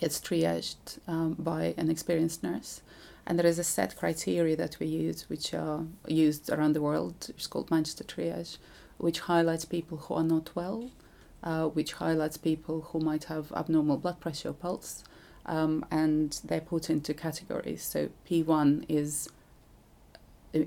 gets 0.00 0.20
triaged 0.20 0.98
um, 1.06 1.34
by 1.38 1.72
an 1.76 1.88
experienced 1.88 2.42
nurse, 2.42 2.82
and 3.26 3.38
there 3.38 3.46
is 3.46 3.58
a 3.58 3.64
set 3.64 3.96
criteria 3.96 4.56
that 4.56 4.78
we 4.78 4.86
use, 4.86 5.28
which 5.28 5.52
are 5.52 5.84
used 6.06 6.50
around 6.50 6.74
the 6.74 6.82
world. 6.82 7.28
It's 7.30 7.46
called 7.46 7.70
Manchester 7.70 8.04
Triage, 8.04 8.58
which 8.98 9.20
highlights 9.20 9.64
people 9.64 9.98
who 9.98 10.14
are 10.14 10.24
not 10.24 10.50
well, 10.54 10.90
uh, 11.42 11.66
which 11.66 11.94
highlights 11.94 12.36
people 12.36 12.82
who 12.92 13.00
might 13.00 13.24
have 13.24 13.52
abnormal 13.52 13.96
blood 13.96 14.20
pressure 14.20 14.50
or 14.50 14.54
pulse, 14.54 15.02
um, 15.44 15.84
and 15.90 16.40
they're 16.44 16.60
put 16.60 16.88
into 16.88 17.14
categories. 17.14 17.82
So 17.82 18.10
P1 18.28 18.84
is 18.88 19.28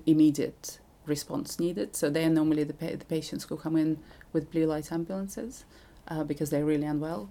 immediate 0.06 0.80
response 1.06 1.60
needed. 1.60 1.96
So 1.96 2.10
they 2.10 2.24
are 2.26 2.30
normally 2.30 2.64
the, 2.64 2.74
pa- 2.74 2.98
the 2.98 3.06
patients 3.06 3.46
who 3.46 3.58
come 3.58 3.76
in 3.76 4.00
with 4.32 4.52
blue 4.52 4.66
light 4.66 4.92
ambulances 4.92 5.66
uh, 6.08 6.24
because 6.24 6.50
they're 6.50 6.66
really 6.66 6.86
unwell. 6.86 7.30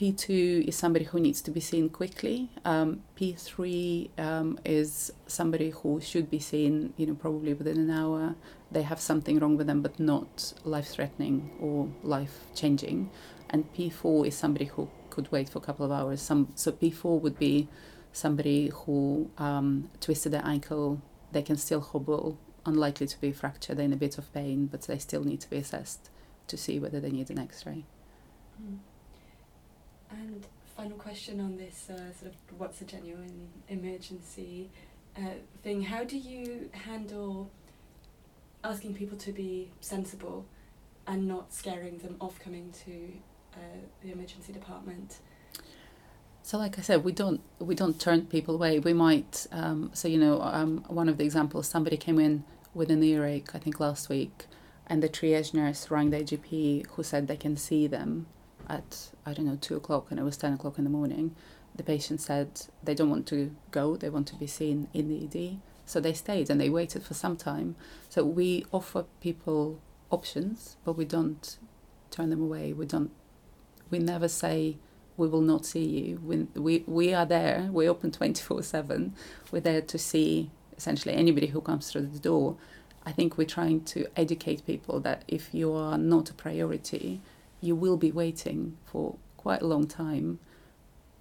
P2 0.00 0.66
is 0.66 0.76
somebody 0.76 1.04
who 1.04 1.20
needs 1.20 1.42
to 1.42 1.50
be 1.50 1.60
seen 1.60 1.90
quickly. 1.90 2.48
Um, 2.64 3.02
P3 3.18 4.18
um, 4.18 4.58
is 4.64 5.12
somebody 5.26 5.68
who 5.68 6.00
should 6.00 6.30
be 6.30 6.38
seen, 6.38 6.94
you 6.96 7.04
know, 7.04 7.14
probably 7.14 7.52
within 7.52 7.76
an 7.76 7.90
hour. 7.90 8.34
They 8.70 8.80
have 8.80 8.98
something 8.98 9.38
wrong 9.38 9.58
with 9.58 9.66
them, 9.66 9.82
but 9.82 10.00
not 10.00 10.54
life-threatening 10.64 11.50
or 11.60 11.90
life-changing. 12.02 13.10
And 13.50 13.70
P4 13.74 14.28
is 14.28 14.34
somebody 14.34 14.64
who 14.64 14.88
could 15.10 15.30
wait 15.30 15.50
for 15.50 15.58
a 15.58 15.60
couple 15.60 15.84
of 15.84 15.92
hours. 15.92 16.22
Some 16.22 16.48
so 16.54 16.72
P4 16.72 17.20
would 17.20 17.38
be 17.38 17.68
somebody 18.10 18.68
who 18.68 19.30
um, 19.36 19.90
twisted 20.00 20.32
their 20.32 20.46
ankle. 20.46 21.02
They 21.32 21.42
can 21.42 21.58
still 21.58 21.82
hobble, 21.82 22.38
unlikely 22.64 23.06
to 23.08 23.20
be 23.20 23.32
fractured. 23.32 23.76
They're 23.76 23.84
in 23.84 23.92
a 23.92 23.96
bit 23.96 24.16
of 24.16 24.32
pain, 24.32 24.64
but 24.64 24.80
they 24.80 24.96
still 24.96 25.24
need 25.24 25.42
to 25.42 25.50
be 25.50 25.58
assessed 25.58 26.08
to 26.46 26.56
see 26.56 26.78
whether 26.78 27.00
they 27.00 27.10
need 27.10 27.28
an 27.28 27.38
X-ray. 27.38 27.84
Mm. 28.64 28.78
And 30.10 30.46
final 30.76 30.96
question 30.96 31.40
on 31.40 31.56
this 31.56 31.88
uh, 31.90 32.12
sort 32.12 32.32
of 32.32 32.58
what's 32.58 32.80
a 32.80 32.84
genuine 32.84 33.48
emergency 33.68 34.70
uh, 35.16 35.34
thing. 35.62 35.82
How 35.82 36.04
do 36.04 36.16
you 36.16 36.70
handle 36.72 37.50
asking 38.64 38.94
people 38.94 39.16
to 39.18 39.32
be 39.32 39.70
sensible 39.80 40.46
and 41.06 41.26
not 41.26 41.52
scaring 41.52 41.98
them 41.98 42.16
off 42.20 42.38
coming 42.40 42.72
to 42.84 43.12
uh, 43.54 43.78
the 44.02 44.12
emergency 44.12 44.52
department? 44.52 45.18
So, 46.42 46.58
like 46.58 46.78
I 46.78 46.82
said, 46.82 47.04
we 47.04 47.12
don't 47.12 47.40
we 47.58 47.74
don't 47.74 48.00
turn 48.00 48.26
people 48.26 48.54
away. 48.54 48.78
We 48.78 48.92
might. 48.92 49.46
Um, 49.52 49.90
so 49.92 50.08
you 50.08 50.18
know, 50.18 50.40
um, 50.40 50.84
one 50.88 51.08
of 51.08 51.18
the 51.18 51.24
examples, 51.24 51.68
somebody 51.68 51.96
came 51.96 52.18
in 52.18 52.44
with 52.74 52.90
an 52.90 53.02
earache, 53.02 53.54
I 53.54 53.58
think 53.58 53.78
last 53.78 54.08
week, 54.08 54.46
and 54.86 55.02
the 55.02 55.08
triage 55.08 55.52
nurse 55.52 55.90
rang 55.90 56.10
the 56.10 56.18
GP, 56.18 56.86
who 56.86 57.02
said 57.02 57.28
they 57.28 57.36
can 57.36 57.56
see 57.56 57.86
them 57.86 58.26
at 58.70 59.10
I 59.26 59.34
don't 59.34 59.46
know 59.46 59.58
two 59.60 59.76
o'clock, 59.76 60.06
and 60.10 60.18
it 60.18 60.22
was 60.22 60.36
ten 60.36 60.52
o'clock 60.54 60.78
in 60.78 60.84
the 60.84 60.90
morning. 60.90 61.34
The 61.74 61.82
patient 61.82 62.20
said 62.20 62.62
they 62.82 62.94
don't 62.94 63.10
want 63.10 63.26
to 63.28 63.54
go; 63.70 63.96
they 63.96 64.10
want 64.10 64.28
to 64.28 64.36
be 64.36 64.46
seen 64.46 64.88
in 64.94 65.08
the 65.08 65.24
ED. 65.24 65.58
So 65.84 66.00
they 66.00 66.12
stayed 66.12 66.50
and 66.50 66.60
they 66.60 66.70
waited 66.70 67.02
for 67.02 67.14
some 67.14 67.36
time. 67.36 67.74
So 68.08 68.24
we 68.24 68.64
offer 68.70 69.06
people 69.20 69.80
options, 70.10 70.76
but 70.84 70.92
we 70.92 71.04
don't 71.04 71.58
turn 72.10 72.30
them 72.30 72.42
away. 72.42 72.72
We 72.72 72.86
don't. 72.86 73.10
We 73.90 73.98
never 73.98 74.28
say 74.28 74.76
we 75.16 75.26
will 75.28 75.40
not 75.40 75.66
see 75.66 75.84
you. 75.84 76.20
We 76.24 76.60
we, 76.60 76.84
we 76.86 77.12
are 77.12 77.26
there. 77.26 77.68
We 77.72 77.88
open 77.88 78.10
twenty 78.12 78.42
four 78.42 78.62
seven. 78.62 79.14
We're 79.50 79.60
there 79.60 79.82
to 79.82 79.98
see 79.98 80.50
essentially 80.76 81.14
anybody 81.14 81.48
who 81.48 81.60
comes 81.60 81.90
through 81.90 82.06
the 82.06 82.18
door. 82.18 82.56
I 83.04 83.12
think 83.12 83.36
we're 83.36 83.46
trying 83.46 83.84
to 83.86 84.06
educate 84.16 84.66
people 84.66 85.00
that 85.00 85.24
if 85.26 85.54
you 85.54 85.72
are 85.72 85.98
not 85.98 86.30
a 86.30 86.34
priority, 86.34 87.20
you 87.60 87.74
will 87.76 87.96
be 87.96 88.10
waiting 88.10 88.76
for 88.84 89.16
quite 89.36 89.62
a 89.62 89.66
long 89.66 89.86
time 89.86 90.38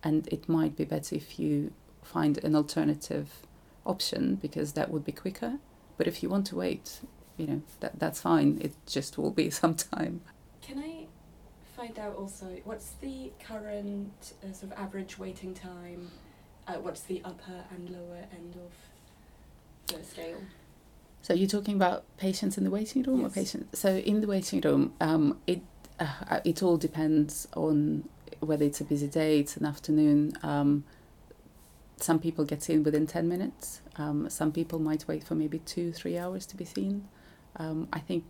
and 0.03 0.27
it 0.27 0.47
might 0.47 0.75
be 0.75 0.85
better 0.85 1.15
if 1.15 1.39
you 1.39 1.71
find 2.03 2.37
an 2.43 2.55
alternative 2.55 3.47
option 3.85 4.35
because 4.35 4.73
that 4.73 4.89
would 4.89 5.03
be 5.03 5.11
quicker. 5.11 5.59
But 5.97 6.07
if 6.07 6.23
you 6.23 6.29
want 6.29 6.47
to 6.47 6.55
wait 6.55 7.01
you 7.39 7.47
know 7.47 7.61
that 7.79 7.97
that's 7.97 8.21
fine. 8.21 8.59
It 8.61 8.73
just 8.85 9.17
will 9.17 9.31
be 9.31 9.49
some 9.61 9.73
time. 9.73 10.21
Can 10.61 10.79
i 10.79 11.07
find 11.75 11.97
out 11.97 12.15
also 12.15 12.45
what's 12.65 12.91
the 13.01 13.31
current 13.41 14.33
uh, 14.43 14.51
sort 14.51 14.73
of 14.73 14.77
average 14.77 15.17
waiting 15.17 15.53
time 15.53 16.11
uh, 16.67 16.73
what's 16.73 17.03
the 17.03 17.21
upper 17.23 17.63
and 17.71 17.89
lower 17.89 18.25
end 18.33 18.57
of 18.57 19.95
the 19.95 20.03
scale? 20.03 20.41
So 21.21 21.33
you're 21.33 21.47
talking 21.47 21.75
about 21.75 22.03
patients 22.17 22.57
in 22.57 22.65
the 22.65 22.69
waiting 22.69 23.03
room 23.03 23.21
yes. 23.21 23.31
or 23.31 23.33
patients 23.33 23.79
so 23.79 23.95
in 23.95 24.19
the 24.21 24.27
waiting 24.27 24.59
room 24.61 24.93
um, 24.99 25.39
it 25.47 25.61
uh, 25.99 26.39
it 26.43 26.63
all 26.63 26.77
depends 26.77 27.47
on 27.55 28.07
whether 28.39 28.63
it's 28.65 28.81
a 28.81 28.85
busy 28.85 29.07
day, 29.07 29.39
it's 29.39 29.57
an 29.57 29.65
afternoon. 29.65 30.33
Um, 30.43 30.83
some 31.97 32.19
people 32.19 32.45
get 32.45 32.69
in 32.69 32.83
within 32.83 33.05
10 33.05 33.27
minutes. 33.27 33.81
Um, 33.97 34.29
some 34.29 34.51
people 34.51 34.79
might 34.79 35.07
wait 35.07 35.23
for 35.23 35.35
maybe 35.35 35.59
two, 35.59 35.91
three 35.91 36.17
hours 36.17 36.45
to 36.47 36.55
be 36.55 36.65
seen. 36.65 37.07
Um, 37.57 37.89
I 37.91 37.99
think 37.99 38.23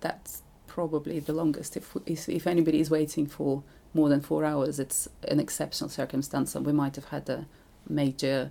that's 0.00 0.42
probably 0.66 1.20
the 1.20 1.32
longest. 1.32 1.76
If, 1.76 1.96
if 2.06 2.46
anybody 2.46 2.80
is 2.80 2.90
waiting 2.90 3.26
for 3.26 3.62
more 3.92 4.08
than 4.08 4.20
four 4.20 4.44
hours, 4.44 4.80
it's 4.80 5.08
an 5.28 5.38
exceptional 5.38 5.90
circumstance, 5.90 6.54
and 6.54 6.64
we 6.64 6.72
might 6.72 6.96
have 6.96 7.06
had 7.06 7.28
a 7.28 7.46
major 7.88 8.50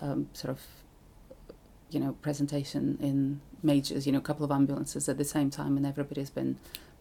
um, 0.00 0.28
sort 0.32 0.50
of, 0.50 0.60
you 1.90 2.00
know, 2.00 2.16
presentation 2.20 2.98
in 3.00 3.40
majors, 3.62 4.06
you 4.06 4.12
know, 4.12 4.18
a 4.18 4.22
couple 4.22 4.44
of 4.44 4.50
ambulances 4.50 5.08
at 5.08 5.18
the 5.18 5.24
same 5.24 5.50
time, 5.50 5.76
and 5.76 5.86
everybody's 5.86 6.30
been 6.30 6.58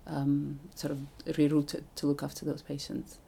um, 0.08 0.60
sort 0.76 0.92
of 0.92 1.00
rerouted 1.26 1.84
to 1.96 2.08
look 2.08 2.24
after 2.24 2.46
those 2.46 2.62
patients. 2.62 3.20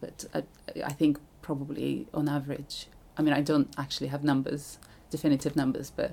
But 0.00 0.24
I, 0.34 0.42
I 0.84 0.92
think 0.92 1.18
probably 1.42 2.06
on 2.14 2.28
average, 2.28 2.86
I 3.16 3.22
mean, 3.22 3.34
I 3.34 3.40
don't 3.40 3.72
actually 3.76 4.08
have 4.08 4.24
numbers, 4.24 4.78
definitive 5.10 5.56
numbers, 5.56 5.90
but 5.94 6.12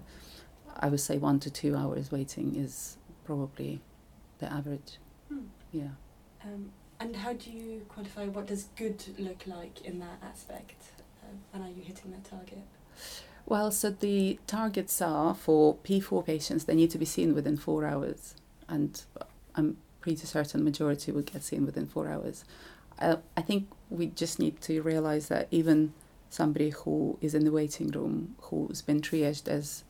I 0.76 0.90
would 0.90 1.00
say 1.00 1.18
one 1.18 1.40
to 1.42 1.50
two 1.50 1.76
hours 1.76 2.12
waiting 2.12 2.56
is 2.56 2.98
probably 3.24 3.82
the 4.40 4.52
average. 4.52 4.98
Hmm. 5.30 5.46
Yeah. 5.72 5.90
Um, 6.44 6.72
and 7.00 7.16
how 7.16 7.34
do 7.34 7.52
you 7.52 7.86
quantify 7.90 8.28
what 8.30 8.48
does 8.48 8.66
good 8.76 9.04
look 9.20 9.46
like 9.46 9.86
in 9.86 10.00
that 10.00 10.20
aspect? 10.24 10.84
Uh, 11.24 11.36
and 11.54 11.64
are 11.64 11.70
you 11.70 11.84
hitting 11.84 12.12
that 12.12 12.24
target? 12.24 12.64
Well, 13.46 13.72
so 13.72 13.92
the 13.92 14.40
targets 14.46 15.02
are 15.02 15.34
for 15.34 15.76
P4 15.78 16.26
patients, 16.26 16.66
they 16.66 16.76
need 16.76 16.92
to 16.92 16.98
be 16.98 17.06
seen 17.06 17.34
within 17.34 17.56
four 17.56 17.86
hours. 17.86 18.36
And 18.68 19.02
I'm 19.56 19.78
pretty 20.08 20.26
certain 20.26 20.64
majority 20.64 21.12
would 21.12 21.26
get 21.26 21.44
seen 21.44 21.66
within 21.66 21.86
four 21.86 22.08
hours. 22.08 22.46
I, 22.98 23.18
I 23.36 23.42
think 23.42 23.68
we 23.90 24.06
just 24.06 24.40
need 24.40 24.62
to 24.62 24.82
realize 24.82 25.28
that 25.28 25.50
even 25.52 25.92
somebody 26.30 26.70
who 26.70 27.18
is 27.20 27.36
in 27.36 27.44
the 27.44 27.52
waiting 27.52 27.90
room 27.90 28.36
who's 28.44 28.82
been 28.82 29.02
triaged 29.02 29.50
as 29.50 29.84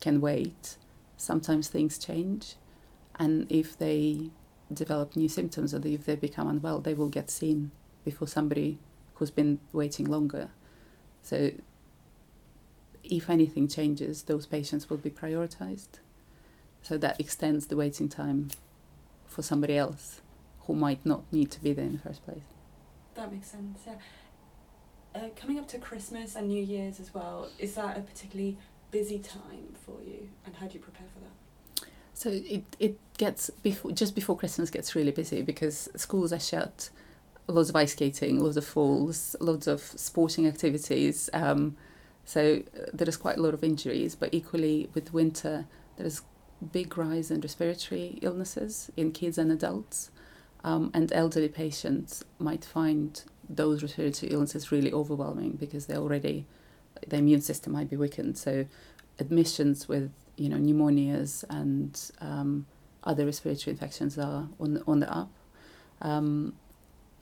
can 0.00 0.22
wait, 0.22 0.78
sometimes 1.18 1.68
things 1.68 1.98
change. 1.98 2.54
And 3.16 3.46
if 3.52 3.76
they 3.76 4.30
develop 4.72 5.16
new 5.16 5.28
symptoms 5.28 5.74
or 5.74 5.86
if 5.86 6.06
they 6.06 6.16
become 6.16 6.48
unwell, 6.48 6.80
they 6.80 6.94
will 6.94 7.10
get 7.10 7.30
seen 7.30 7.72
before 8.06 8.28
somebody 8.28 8.78
who's 9.16 9.30
been 9.30 9.58
waiting 9.74 10.06
longer. 10.06 10.48
So 11.20 11.50
if 13.04 13.28
anything 13.28 13.68
changes, 13.68 14.22
those 14.22 14.46
patients 14.46 14.88
will 14.88 14.96
be 14.96 15.10
prioritized. 15.10 16.00
So 16.80 16.96
that 16.96 17.20
extends 17.20 17.66
the 17.66 17.76
waiting 17.76 18.08
time 18.08 18.48
for 19.32 19.42
somebody 19.42 19.76
else 19.76 20.20
who 20.66 20.74
might 20.74 21.04
not 21.04 21.24
need 21.32 21.50
to 21.50 21.60
be 21.60 21.72
there 21.72 21.84
in 21.84 21.92
the 21.92 21.98
first 21.98 22.24
place. 22.24 22.44
That 23.14 23.32
makes 23.32 23.48
sense, 23.48 23.80
yeah. 23.86 23.94
Uh, 25.14 25.28
coming 25.36 25.58
up 25.58 25.68
to 25.68 25.78
Christmas 25.78 26.36
and 26.36 26.48
New 26.48 26.62
Year's 26.62 26.98
as 26.98 27.12
well, 27.12 27.48
is 27.58 27.74
that 27.74 27.98
a 27.98 28.00
particularly 28.00 28.56
busy 28.90 29.18
time 29.18 29.74
for 29.84 30.02
you 30.02 30.28
and 30.46 30.54
how 30.56 30.66
do 30.66 30.74
you 30.74 30.80
prepare 30.80 31.06
for 31.12 31.20
that? 31.20 31.88
So 32.14 32.30
it, 32.30 32.64
it 32.78 32.98
gets 33.18 33.50
before 33.50 33.90
just 33.90 34.14
before 34.14 34.36
Christmas 34.36 34.70
gets 34.70 34.94
really 34.94 35.10
busy 35.10 35.42
because 35.42 35.88
schools 35.96 36.32
are 36.32 36.38
shut, 36.38 36.90
loads 37.46 37.68
of 37.68 37.76
ice 37.76 37.92
skating, 37.92 38.38
loads 38.38 38.56
of 38.56 38.64
falls, 38.64 39.34
loads 39.40 39.66
of 39.66 39.80
sporting 39.80 40.46
activities. 40.46 41.28
Um, 41.32 41.76
so 42.24 42.62
there 42.92 43.08
is 43.08 43.16
quite 43.16 43.38
a 43.38 43.42
lot 43.42 43.54
of 43.54 43.64
injuries, 43.64 44.14
but 44.14 44.32
equally 44.32 44.88
with 44.94 45.12
winter 45.12 45.66
there 45.96 46.06
is 46.06 46.22
big 46.70 46.96
rise 46.96 47.30
in 47.30 47.40
respiratory 47.40 48.18
illnesses 48.22 48.90
in 48.96 49.12
kids 49.12 49.38
and 49.38 49.50
adults. 49.50 50.10
Um, 50.64 50.90
and 50.94 51.12
elderly 51.12 51.48
patients 51.48 52.24
might 52.38 52.64
find 52.64 53.20
those 53.48 53.82
respiratory 53.82 54.32
illnesses 54.32 54.70
really 54.70 54.92
overwhelming 54.92 55.52
because 55.52 55.86
they 55.86 55.96
already 55.96 56.46
the 57.06 57.16
immune 57.16 57.40
system 57.40 57.72
might 57.72 57.90
be 57.90 57.96
weakened. 57.96 58.38
So 58.38 58.66
admissions 59.18 59.88
with 59.88 60.12
you 60.36 60.48
know 60.48 60.56
pneumonias 60.56 61.44
and 61.50 62.00
um, 62.20 62.66
other 63.02 63.26
respiratory 63.26 63.72
infections 63.72 64.16
are 64.18 64.48
on 64.60 64.74
the, 64.74 64.84
on 64.86 65.00
the 65.00 65.12
up. 65.12 65.32
Um, 66.00 66.54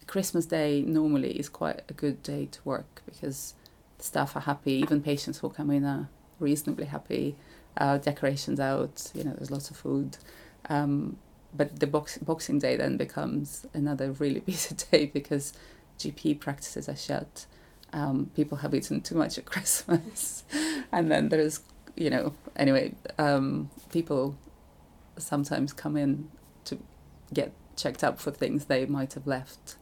Christmas 0.07 0.45
Day 0.45 0.83
normally 0.83 1.39
is 1.39 1.49
quite 1.49 1.83
a 1.89 1.93
good 1.93 2.23
day 2.23 2.47
to 2.47 2.61
work 2.65 3.03
because 3.07 3.55
staff 3.99 4.37
are 4.37 4.41
happy. 4.41 4.73
Even 4.73 5.03
patients 5.03 5.39
who 5.39 5.49
come 5.51 5.71
in 5.71 5.85
are 5.85 6.09
reasonably 6.39 6.87
happy 6.87 7.37
uh, 7.77 7.99
decorations 7.99 8.61
out. 8.61 9.11
You 9.15 9.25
know, 9.25 9.33
there's 9.33 9.51
lots 9.51 9.71
of 9.71 9.77
food. 9.77 10.17
Um, 10.69 11.17
but 11.55 11.81
the 11.81 11.87
box, 11.87 12.19
Boxing 12.19 12.59
Day 12.59 12.77
then 12.77 12.97
becomes 12.97 13.67
another 13.75 14.13
really 14.13 14.41
busy 14.47 14.77
day 14.91 15.07
because 15.07 15.53
GP 15.99 16.41
practices 16.41 16.89
are 16.89 16.97
shut. 16.97 17.47
Um, 17.93 18.31
people 18.37 18.59
have 18.59 18.75
eaten 18.75 19.01
too 19.01 19.17
much 19.17 19.37
at 19.37 19.45
Christmas, 19.47 20.45
and 20.93 21.11
then 21.11 21.29
there's, 21.29 21.61
you 21.97 22.09
know, 22.09 22.35
anyway, 22.55 22.95
um, 23.19 23.71
people 23.93 24.37
sometimes 25.17 25.73
come 25.73 25.97
in 25.97 26.31
to 26.65 26.79
get 27.35 27.53
checked 27.77 28.05
up 28.05 28.21
for 28.21 28.31
things 28.31 28.67
they 28.67 28.87
might 28.87 29.15
have 29.15 29.27
left 29.27 29.77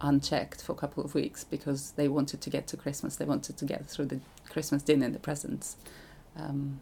unchecked 0.00 0.62
for 0.62 0.72
a 0.72 0.74
couple 0.74 1.04
of 1.04 1.14
weeks 1.14 1.44
because 1.44 1.92
they 1.92 2.08
wanted 2.08 2.40
to 2.40 2.50
get 2.50 2.66
to 2.68 2.76
Christmas. 2.76 3.16
They 3.16 3.24
wanted 3.24 3.56
to 3.58 3.64
get 3.64 3.86
through 3.86 4.06
the 4.06 4.20
Christmas 4.48 4.82
dinner 4.82 5.06
and 5.06 5.14
the 5.14 5.18
presents. 5.18 5.76
Um, 6.36 6.80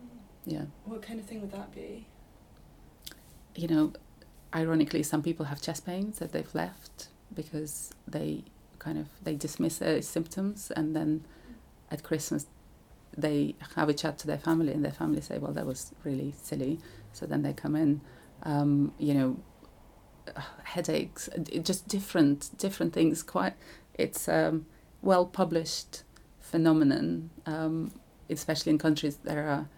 Yeah. 0.48 0.64
What 0.86 1.02
kind 1.02 1.20
of 1.20 1.26
thing 1.26 1.42
would 1.42 1.52
that 1.52 1.74
be? 1.74 2.06
You 3.54 3.68
know, 3.68 3.92
ironically, 4.54 5.02
some 5.02 5.22
people 5.22 5.46
have 5.46 5.60
chest 5.60 5.84
pains 5.84 6.18
that 6.20 6.32
they've 6.32 6.54
left 6.54 7.08
because 7.34 7.92
they 8.06 8.44
kind 8.78 8.96
of 8.98 9.08
they 9.22 9.34
dismiss 9.34 9.76
their 9.78 10.00
symptoms 10.00 10.70
and 10.74 10.96
then 10.96 11.24
at 11.90 12.02
Christmas 12.02 12.46
they 13.14 13.56
have 13.74 13.88
a 13.88 13.94
chat 13.94 14.16
to 14.18 14.26
their 14.26 14.38
family 14.38 14.72
and 14.72 14.82
their 14.84 14.92
family 14.92 15.20
say, 15.20 15.38
well, 15.38 15.52
that 15.52 15.66
was 15.66 15.92
really 16.04 16.32
silly. 16.40 16.78
So 17.12 17.26
then 17.26 17.42
they 17.42 17.52
come 17.52 17.74
in, 17.76 18.00
um, 18.44 18.92
you 18.98 19.12
know, 19.12 19.36
headaches, 20.64 21.28
just 21.62 21.88
different 21.88 22.56
different 22.56 22.94
things. 22.94 23.22
Quite, 23.22 23.52
it's 23.92 24.28
um, 24.30 24.64
well 25.02 25.26
published 25.26 26.04
phenomenon, 26.40 27.28
um, 27.44 27.92
especially 28.30 28.70
in 28.70 28.78
countries 28.78 29.16
that 29.24 29.36
are 29.36 29.68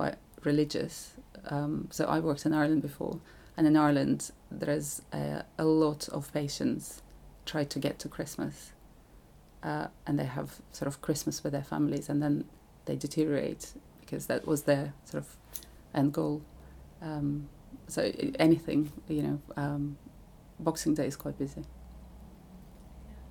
quite 0.00 0.16
religious. 0.44 1.12
Um, 1.50 1.88
so 1.90 2.04
I 2.06 2.20
worked 2.20 2.46
in 2.46 2.54
Ireland 2.54 2.82
before, 2.82 3.20
and 3.56 3.66
in 3.66 3.76
Ireland 3.76 4.30
there 4.50 4.74
is 4.74 5.02
a, 5.12 5.44
a 5.58 5.64
lot 5.64 6.08
of 6.08 6.32
patients 6.32 7.02
try 7.44 7.64
to 7.64 7.78
get 7.78 7.98
to 7.98 8.08
Christmas, 8.08 8.72
uh, 9.62 9.88
and 10.06 10.18
they 10.18 10.24
have 10.38 10.50
sort 10.72 10.88
of 10.88 11.02
Christmas 11.02 11.44
with 11.44 11.52
their 11.52 11.68
families, 11.74 12.08
and 12.08 12.22
then 12.22 12.44
they 12.86 12.96
deteriorate 12.96 13.74
because 14.00 14.26
that 14.26 14.46
was 14.46 14.62
their 14.62 14.94
sort 15.04 15.22
of 15.24 15.36
end 15.94 16.12
goal. 16.14 16.40
Um, 17.02 17.48
so 17.86 18.00
anything, 18.38 18.92
you 19.08 19.22
know, 19.22 19.38
um, 19.56 19.98
Boxing 20.58 20.94
Day 20.94 21.06
is 21.06 21.16
quite 21.16 21.38
busy. 21.38 21.64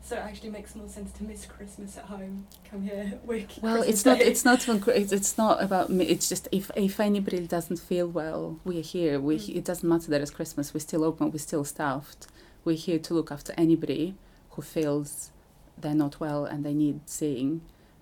So 0.09 0.15
it 0.15 0.21
actually 0.21 0.49
makes 0.49 0.73
more 0.73 0.87
sense 0.89 1.11
to 1.19 1.23
miss 1.23 1.45
Christmas 1.45 1.95
at 1.95 2.05
home. 2.05 2.47
Come 2.71 2.81
here, 2.81 3.19
work. 3.25 3.41
Well, 3.61 3.83
Christmas 3.83 3.87
it's 3.89 4.05
not. 4.05 4.17
Day. 4.17 4.25
It's 4.25 4.43
not. 4.43 4.67
It's 4.87 5.11
it's 5.11 5.37
not 5.37 5.61
about 5.61 5.91
me. 5.91 6.05
It's 6.05 6.27
just 6.27 6.47
if 6.51 6.71
if 6.75 6.99
anybody 6.99 7.45
doesn't 7.45 7.77
feel 7.77 8.07
well, 8.07 8.59
we're 8.63 8.81
here. 8.81 9.19
We 9.19 9.37
Mm. 9.37 9.57
it 9.57 9.65
doesn't 9.65 9.87
matter 9.87 10.09
that 10.09 10.19
it's 10.19 10.31
Christmas. 10.31 10.73
We're 10.73 10.79
still 10.79 11.03
open. 11.03 11.29
We're 11.31 11.37
still 11.37 11.63
staffed. 11.63 12.25
We're 12.65 12.75
here 12.75 12.97
to 12.97 13.13
look 13.13 13.31
after 13.31 13.53
anybody 13.55 14.15
who 14.53 14.63
feels 14.63 15.29
they're 15.77 15.93
not 15.93 16.19
well 16.19 16.43
and 16.43 16.65
they 16.65 16.73
need 16.73 17.01
seeing, 17.05 17.61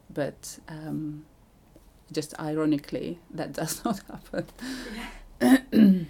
but 0.10 0.60
um, 0.70 1.26
just 2.10 2.34
ironically, 2.40 3.20
that 3.32 3.52
does 3.60 3.84
not 3.84 4.00
happen. 4.10 4.46
um, 5.42 6.08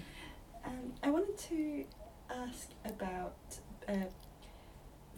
I 1.02 1.10
wanted 1.10 1.38
to 1.50 1.86
ask 2.30 2.70
about. 2.86 3.34
Uh, 3.90 3.94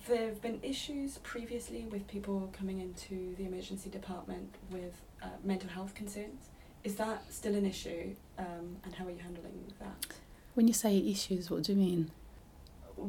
there 0.10 0.26
have 0.26 0.42
been 0.42 0.60
issues 0.64 1.20
previously 1.20 1.86
with 1.86 2.08
people 2.08 2.52
coming 2.58 2.80
into 2.80 3.36
the 3.38 3.46
emergency 3.46 3.90
department 3.90 4.56
with 4.72 4.94
uh, 5.22 5.28
mental 5.44 5.70
health 5.70 5.94
concerns. 5.94 6.50
Is 6.84 6.96
that 6.96 7.24
still 7.32 7.56
an 7.56 7.66
issue, 7.66 8.16
um, 8.38 8.78
and 8.84 8.96
how 8.96 9.06
are 9.06 9.12
you 9.12 9.20
handling 9.20 9.72
that? 9.80 10.14
When 10.56 10.68
you 10.68 10.74
say 10.74 10.98
issues, 10.98 11.50
what 11.50 11.64
do 11.64 11.74
you 11.74 11.78
mean? 11.78 12.12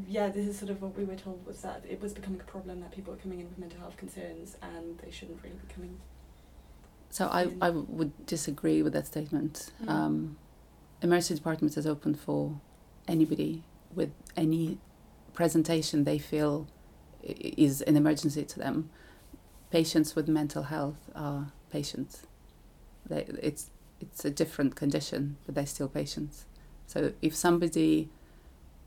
Yeah, 0.09 0.28
this 0.28 0.47
is 0.47 0.59
sort 0.59 0.71
of 0.71 0.83
what 0.83 0.97
we 0.97 1.04
were 1.04 1.16
told 1.16 1.45
was 1.47 1.62
that 1.62 1.83
it 1.88 2.00
was 2.00 2.12
becoming 2.12 2.40
a 2.40 2.45
problem 2.45 2.80
that 2.80 2.92
people 2.92 3.12
were 3.12 3.19
coming 3.19 3.40
in 3.40 3.49
with 3.49 3.59
mental 3.59 3.80
health 3.80 3.97
concerns 3.97 4.57
and 4.62 4.99
they 4.99 5.11
shouldn't 5.11 5.42
really 5.42 5.57
be 5.57 5.73
coming. 5.73 5.99
So 7.09 7.26
I. 7.26 7.49
I 7.61 7.71
would 7.71 8.26
disagree 8.26 8.83
with 8.83 8.92
that 8.92 9.07
statement. 9.07 9.73
Mm. 9.85 9.88
Um, 9.88 10.37
emergency 11.02 11.35
department 11.35 11.76
is 11.76 11.87
open 11.87 12.14
for 12.14 12.61
anybody 13.09 13.64
with 13.95 14.11
any 14.37 14.78
presentation 15.33 16.04
they 16.04 16.19
feel 16.19 16.66
is 17.23 17.83
an 17.83 17.97
emergency 17.97 18.45
to 18.45 18.59
them. 18.59 18.91
Patients 19.71 20.17
with 20.17 20.29
mental 20.29 20.65
health 20.65 21.11
are 21.15 21.53
patients. 21.71 22.27
They, 23.07 23.25
it's 23.43 23.71
it's 24.00 24.25
a 24.25 24.31
different 24.31 24.77
condition, 24.77 25.37
but 25.45 25.55
they're 25.55 25.67
still 25.67 25.89
patients. 25.89 26.47
So 26.87 27.12
if 27.23 27.37
somebody 27.37 28.09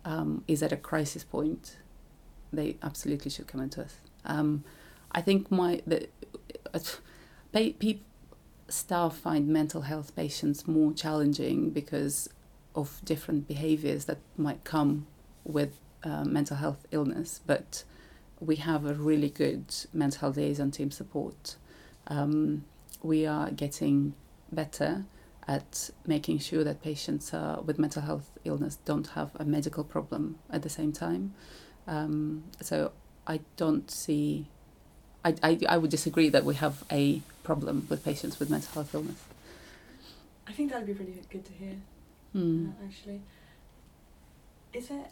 um, 0.03 0.43
is 0.47 0.63
at 0.63 0.71
a 0.71 0.77
crisis 0.77 1.23
point, 1.23 1.77
they 2.51 2.77
absolutely 2.81 3.31
should 3.31 3.47
come 3.47 3.61
into 3.61 3.81
us. 3.81 3.95
Um, 4.25 4.63
I 5.11 5.21
think 5.21 5.51
my 5.51 5.81
the 5.85 6.07
uh, 6.73 6.79
pa- 7.51 7.77
peop 7.79 8.03
staff 8.67 9.15
find 9.15 9.47
mental 9.47 9.81
health 9.81 10.15
patients 10.15 10.67
more 10.67 10.93
challenging 10.93 11.69
because 11.69 12.29
of 12.75 13.01
different 13.05 13.47
behaviors 13.47 14.05
that 14.05 14.17
might 14.35 14.63
come 14.63 15.05
with 15.43 15.77
uh, 16.03 16.23
mental 16.23 16.57
health 16.57 16.87
illness. 16.91 17.41
But 17.45 17.83
we 18.45 18.57
have 18.57 18.85
a 18.85 18.93
really 18.93 19.29
good 19.29 19.73
mental 19.93 20.19
health 20.21 20.37
liaison 20.37 20.71
team 20.71 20.91
support. 20.91 21.55
Um, 22.07 22.65
we 23.01 23.25
are 23.25 23.51
getting 23.51 24.13
better 24.51 25.05
at 25.47 25.89
making 26.05 26.39
sure 26.39 26.63
that 26.63 26.81
patients 26.81 27.33
uh, 27.33 27.61
with 27.65 27.79
mental 27.79 28.01
health 28.01 28.31
illness 28.43 28.77
don't 28.85 29.07
have 29.07 29.31
a 29.35 29.45
medical 29.45 29.83
problem 29.83 30.39
at 30.49 30.61
the 30.61 30.69
same 30.69 30.91
time. 30.91 31.33
Um, 31.87 32.43
so 32.61 32.91
I 33.27 33.41
don't 33.57 33.89
see. 33.89 34.47
I, 35.25 35.35
I, 35.41 35.59
I 35.69 35.77
would 35.77 35.91
disagree 35.91 36.29
that 36.29 36.43
we 36.43 36.55
have 36.55 36.83
a 36.91 37.21
problem 37.43 37.87
with 37.89 38.03
patients 38.03 38.39
with 38.39 38.49
mental 38.49 38.73
health 38.73 38.93
illness. 38.93 39.23
I 40.47 40.51
think 40.51 40.71
that 40.71 40.79
would 40.79 40.87
be 40.87 40.93
really 40.93 41.21
good 41.29 41.45
to 41.45 41.53
hear. 41.53 41.75
Mm. 42.35 42.69
uh, 42.69 42.85
actually. 42.85 43.21
Is 44.73 44.87
there 44.87 45.05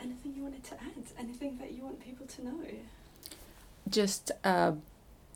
anything 0.00 0.34
you 0.34 0.42
wanted 0.42 0.64
to 0.64 0.74
add? 0.74 1.04
Anything 1.18 1.58
that 1.58 1.72
you 1.72 1.82
want 1.84 2.00
people 2.00 2.26
to 2.26 2.44
know? 2.44 2.60
Just 3.88 4.32
uh, 4.44 4.72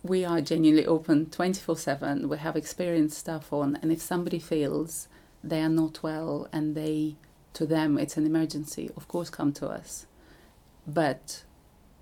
we 0.03 0.25
are 0.25 0.41
genuinely 0.41 0.87
open 0.87 1.27
24 1.27 1.77
7. 1.77 2.29
We 2.29 2.39
have 2.39 2.57
experienced 2.57 3.19
staff 3.19 3.53
on, 3.53 3.79
and 3.83 3.93
if 3.93 4.01
somebody 4.01 4.39
feels 4.39 5.09
they 5.43 5.63
are 5.63 5.69
not 5.69 6.03
well 6.03 6.49
and 6.53 6.75
they, 6.75 7.17
to 7.55 7.67
them, 7.67 7.99
it's 7.99 8.17
an 8.17 8.27
emergency, 8.27 8.91
of 8.97 9.09
course, 9.09 9.31
come 9.31 9.53
to 9.55 9.69
us. 9.69 10.07
But 10.87 11.45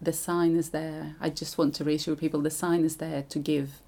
the 0.01 0.13
sign 0.13 0.57
is 0.57 0.71
there. 0.71 1.17
I 1.21 1.31
just 1.31 1.59
want 1.59 1.75
to 1.77 1.85
reassure 1.85 2.17
people 2.17 2.41
the 2.41 2.51
sign 2.51 2.85
is 2.85 2.97
there 2.97 3.23
to 3.29 3.39
give 3.39 3.81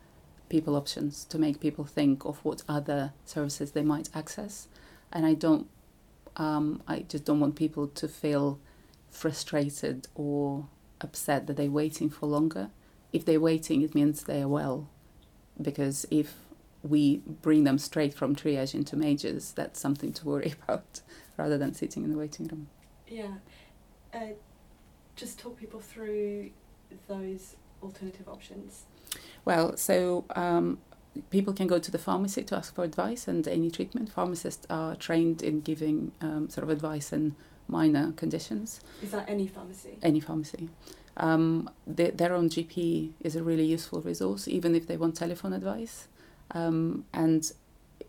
people 0.48 0.76
options, 0.76 1.24
to 1.26 1.38
make 1.38 1.60
people 1.60 1.84
think 1.84 2.24
of 2.24 2.44
what 2.44 2.62
other 2.68 3.12
services 3.24 3.72
they 3.72 3.82
might 3.82 4.08
access. 4.14 4.68
And 5.12 5.24
I 5.24 5.34
don't, 5.34 5.68
um, 6.36 6.82
I 6.86 7.00
just 7.00 7.24
don't 7.24 7.40
want 7.40 7.56
people 7.56 7.88
to 7.88 8.08
feel 8.08 8.58
frustrated 9.10 10.08
or 10.14 10.68
upset 11.00 11.46
that 11.46 11.56
they're 11.56 11.70
waiting 11.70 12.10
for 12.10 12.26
longer. 12.26 12.70
If 13.12 13.24
they're 13.24 13.40
waiting, 13.40 13.82
it 13.82 13.94
means 13.94 14.24
they 14.24 14.42
are 14.42 14.48
well. 14.48 14.88
Because 15.60 16.06
if 16.10 16.34
we 16.82 17.18
bring 17.18 17.64
them 17.64 17.78
straight 17.78 18.14
from 18.14 18.34
triage 18.34 18.74
into 18.74 18.96
majors, 18.96 19.52
that's 19.52 19.80
something 19.80 20.12
to 20.14 20.26
worry 20.26 20.54
about 20.62 21.00
rather 21.36 21.58
than 21.58 21.74
sitting 21.74 22.04
in 22.04 22.10
the 22.10 22.18
waiting 22.18 22.46
room. 22.46 22.68
Yeah. 23.08 23.34
Uh, 24.14 24.34
just 25.16 25.38
talk 25.38 25.58
people 25.58 25.80
through 25.80 26.50
those 27.08 27.56
alternative 27.82 28.28
options. 28.28 28.84
Well, 29.44 29.76
so 29.76 30.24
um, 30.36 30.78
people 31.30 31.52
can 31.52 31.66
go 31.66 31.78
to 31.78 31.90
the 31.90 31.98
pharmacy 31.98 32.42
to 32.44 32.56
ask 32.56 32.74
for 32.74 32.84
advice 32.84 33.26
and 33.28 33.46
any 33.48 33.70
treatment. 33.70 34.10
Pharmacists 34.10 34.66
are 34.70 34.94
trained 34.94 35.42
in 35.42 35.60
giving 35.60 36.12
um, 36.20 36.48
sort 36.48 36.64
of 36.64 36.70
advice 36.70 37.12
in 37.12 37.34
minor 37.68 38.12
conditions. 38.12 38.80
Is 39.02 39.10
that 39.12 39.28
any 39.28 39.46
pharmacy? 39.46 39.98
Any 40.02 40.20
pharmacy. 40.20 40.68
Um, 41.16 41.68
their, 41.86 42.10
their 42.10 42.34
own 42.34 42.48
GP 42.48 43.12
is 43.20 43.36
a 43.36 43.42
really 43.42 43.64
useful 43.64 44.00
resource, 44.00 44.48
even 44.48 44.74
if 44.74 44.86
they 44.86 44.96
want 44.96 45.16
telephone 45.16 45.52
advice. 45.52 46.08
Um, 46.52 47.04
and 47.12 47.50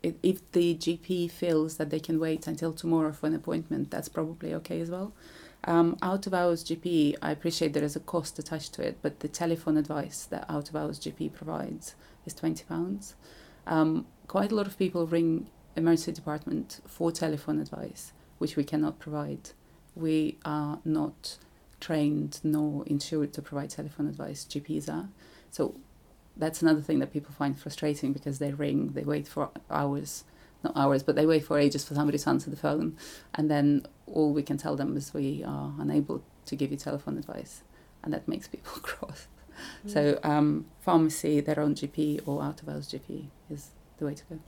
i 0.04 0.14
if 0.24 0.52
the 0.54 0.76
GP 0.76 1.30
feels 1.30 1.78
that 1.78 1.90
they 1.92 2.00
can 2.00 2.20
wait 2.20 2.48
until 2.48 2.74
tomorrow 2.74 3.12
for 3.12 3.28
an 3.28 3.36
appointment, 3.36 3.92
that's 3.92 4.10
probably 4.10 4.54
okay 4.54 4.82
as 4.82 4.90
well. 4.90 5.14
Um, 5.66 5.98
out 6.02 6.26
of 6.26 6.34
hours 6.34 6.64
GP, 6.64 7.18
I 7.22 7.32
appreciate 7.32 7.74
there 7.74 7.84
is 7.84 7.96
a 7.96 8.00
cost 8.00 8.40
attached 8.40 8.74
to 8.74 8.82
it, 8.82 8.98
but 9.02 9.20
the 9.20 9.28
telephone 9.28 9.78
advice 9.78 10.26
that 10.26 10.46
out 10.50 10.70
of 10.70 10.76
hours 10.76 11.00
GP 11.00 11.34
provides 11.34 11.96
is 12.26 12.34
twenty 12.34 12.64
pounds. 12.64 13.16
Um, 13.68 14.08
quite 14.28 14.52
a 14.52 14.56
lot 14.56 14.68
of 14.68 14.78
people 14.78 15.06
ring 15.06 15.50
emergency 15.76 16.12
department 16.12 16.82
for 16.88 17.12
telephone 17.12 17.60
advice, 17.60 18.12
which 18.40 18.56
we 18.56 18.64
cannot 18.64 19.00
provide. 19.00 19.52
We 19.96 20.40
are 20.44 20.80
not 20.84 21.38
trained 21.80 22.40
nor 22.44 22.84
insured 22.88 23.34
to 23.34 23.42
provide 23.42 23.70
telephone 23.70 24.08
advice. 24.08 24.46
GPs 24.46 24.90
are, 24.90 25.10
so 25.52 25.76
that's 26.36 26.62
another 26.64 26.82
thing 26.82 27.00
that 27.00 27.14
people 27.14 27.34
find 27.34 27.60
frustrating 27.60 28.14
because 28.14 28.40
they 28.40 28.52
ring, 28.52 28.94
they 28.94 29.04
wait 29.04 29.28
for 29.28 29.52
hours, 29.70 30.24
not 30.64 30.76
hours, 30.76 31.04
but 31.04 31.16
they 31.16 31.26
wait 31.26 31.44
for 31.44 31.58
ages 31.58 31.84
for 31.84 31.94
somebody 31.94 32.18
to 32.18 32.30
answer 32.30 32.50
the 32.50 32.56
phone, 32.56 32.98
and 33.34 33.50
then 33.50 33.86
all 34.08 34.34
we 34.34 34.44
can 34.44 34.58
tell 34.58 34.76
them 34.76 34.96
is 34.98 35.14
we 35.14 35.44
are 35.44 35.74
unable 35.80 36.24
to 36.46 36.56
give 36.56 36.72
you 36.72 36.78
telephone 36.78 37.18
advice, 37.18 37.64
and 38.04 38.14
that 38.14 38.28
makes 38.28 38.48
people 38.48 38.74
cross. 38.82 39.28
So 39.86 40.20
um, 40.24 40.66
pharmacy, 40.80 41.40
their 41.40 41.60
own 41.60 41.76
GP 41.76 42.28
or 42.28 42.42
out 42.42 42.62
of 42.62 42.70
hours 42.70 42.92
GP 42.92 43.28
is 43.50 43.70
the 43.98 44.06
way 44.06 44.16
to 44.16 44.24
go. 44.26 44.40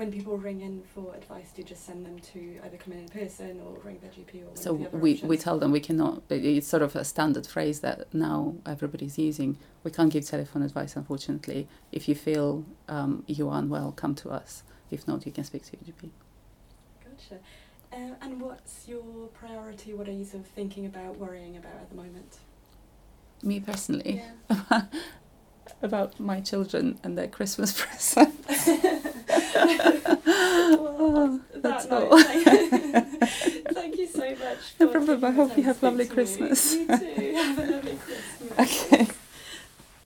When 0.00 0.10
people 0.10 0.38
ring 0.38 0.62
in 0.62 0.82
for 0.94 1.14
advice, 1.14 1.50
do 1.52 1.60
you 1.60 1.68
just 1.68 1.84
send 1.84 2.06
them 2.06 2.18
to 2.18 2.58
either 2.64 2.78
come 2.78 2.94
in 2.94 3.00
in 3.00 3.08
person 3.10 3.60
or 3.60 3.78
ring 3.84 3.98
their 4.00 4.10
GP 4.10 4.42
or 4.50 4.56
So 4.56 4.72
we, 4.72 4.86
options? 5.12 5.22
we 5.28 5.36
tell 5.36 5.58
them 5.58 5.72
we 5.72 5.80
cannot, 5.80 6.22
it's 6.30 6.66
sort 6.66 6.82
of 6.82 6.96
a 6.96 7.04
standard 7.04 7.46
phrase 7.46 7.80
that 7.80 8.12
now 8.14 8.54
everybody's 8.64 9.18
using. 9.18 9.58
We 9.84 9.90
can't 9.90 10.10
give 10.10 10.24
telephone 10.24 10.62
advice, 10.62 10.96
unfortunately. 10.96 11.68
If 11.92 12.08
you 12.08 12.14
feel 12.14 12.64
um, 12.88 13.24
you 13.26 13.50
are 13.50 13.58
unwell, 13.58 13.92
come 13.92 14.14
to 14.22 14.30
us. 14.30 14.62
If 14.90 15.06
not, 15.06 15.26
you 15.26 15.32
can 15.32 15.44
speak 15.44 15.64
to 15.66 15.76
your 15.84 15.94
GP. 15.94 16.08
Gotcha. 17.04 17.40
Um, 17.92 18.16
and 18.22 18.40
what's 18.40 18.88
your 18.88 19.26
priority? 19.34 19.92
What 19.92 20.08
are 20.08 20.12
you 20.12 20.24
sort 20.24 20.44
of 20.44 20.48
thinking 20.48 20.86
about, 20.86 21.18
worrying 21.18 21.58
about 21.58 21.74
at 21.74 21.90
the 21.90 21.96
moment? 21.96 22.38
Me 23.42 23.60
personally, 23.60 24.22
Yeah. 24.48 24.82
about 25.82 26.18
my 26.18 26.40
children 26.40 26.98
and 27.04 27.18
their 27.18 27.28
Christmas 27.28 27.70
present. 27.82 28.34
well, 29.54 30.96
Oh, 31.02 31.40
that 31.54 31.62
that's 31.62 31.86
all. 31.86 32.22
thank, 32.22 33.08
thank 33.72 33.96
you 33.98 34.06
so 34.06 34.30
much. 34.36 34.58
No 34.78 34.88
problem. 34.88 35.24
I 35.24 35.30
hope 35.30 35.56
you 35.56 35.62
have 35.64 35.76
speak 35.76 35.82
lovely 35.82 36.04
to 36.04 36.10
me. 36.10 36.14
Christmas. 36.14 36.74
You 36.74 36.86
too. 36.86 37.32
Have 37.36 37.58
a 37.58 37.66
lovely 37.72 37.98
Christmas. 38.04 38.82
Okay. 38.92 39.06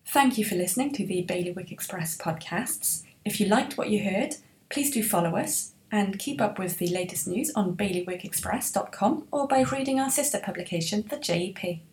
Thank 0.06 0.38
you 0.38 0.44
for 0.44 0.54
listening 0.54 0.92
to 0.94 1.06
the 1.06 1.22
Bailiwick 1.22 1.72
Express 1.72 2.16
podcasts. 2.16 3.02
If 3.24 3.40
you 3.40 3.46
liked 3.46 3.76
what 3.76 3.90
you 3.90 4.04
heard, 4.04 4.36
please 4.70 4.90
do 4.92 5.02
follow 5.02 5.36
us 5.36 5.72
and 5.90 6.18
keep 6.18 6.40
up 6.40 6.58
with 6.58 6.78
the 6.78 6.88
latest 6.88 7.26
news 7.26 7.50
on 7.54 7.76
bailiwickexpress.com 7.76 9.26
or 9.32 9.46
by 9.48 9.62
reading 9.62 9.98
our 10.00 10.10
sister 10.10 10.38
publication, 10.40 11.04
the 11.08 11.16
JEP. 11.18 11.80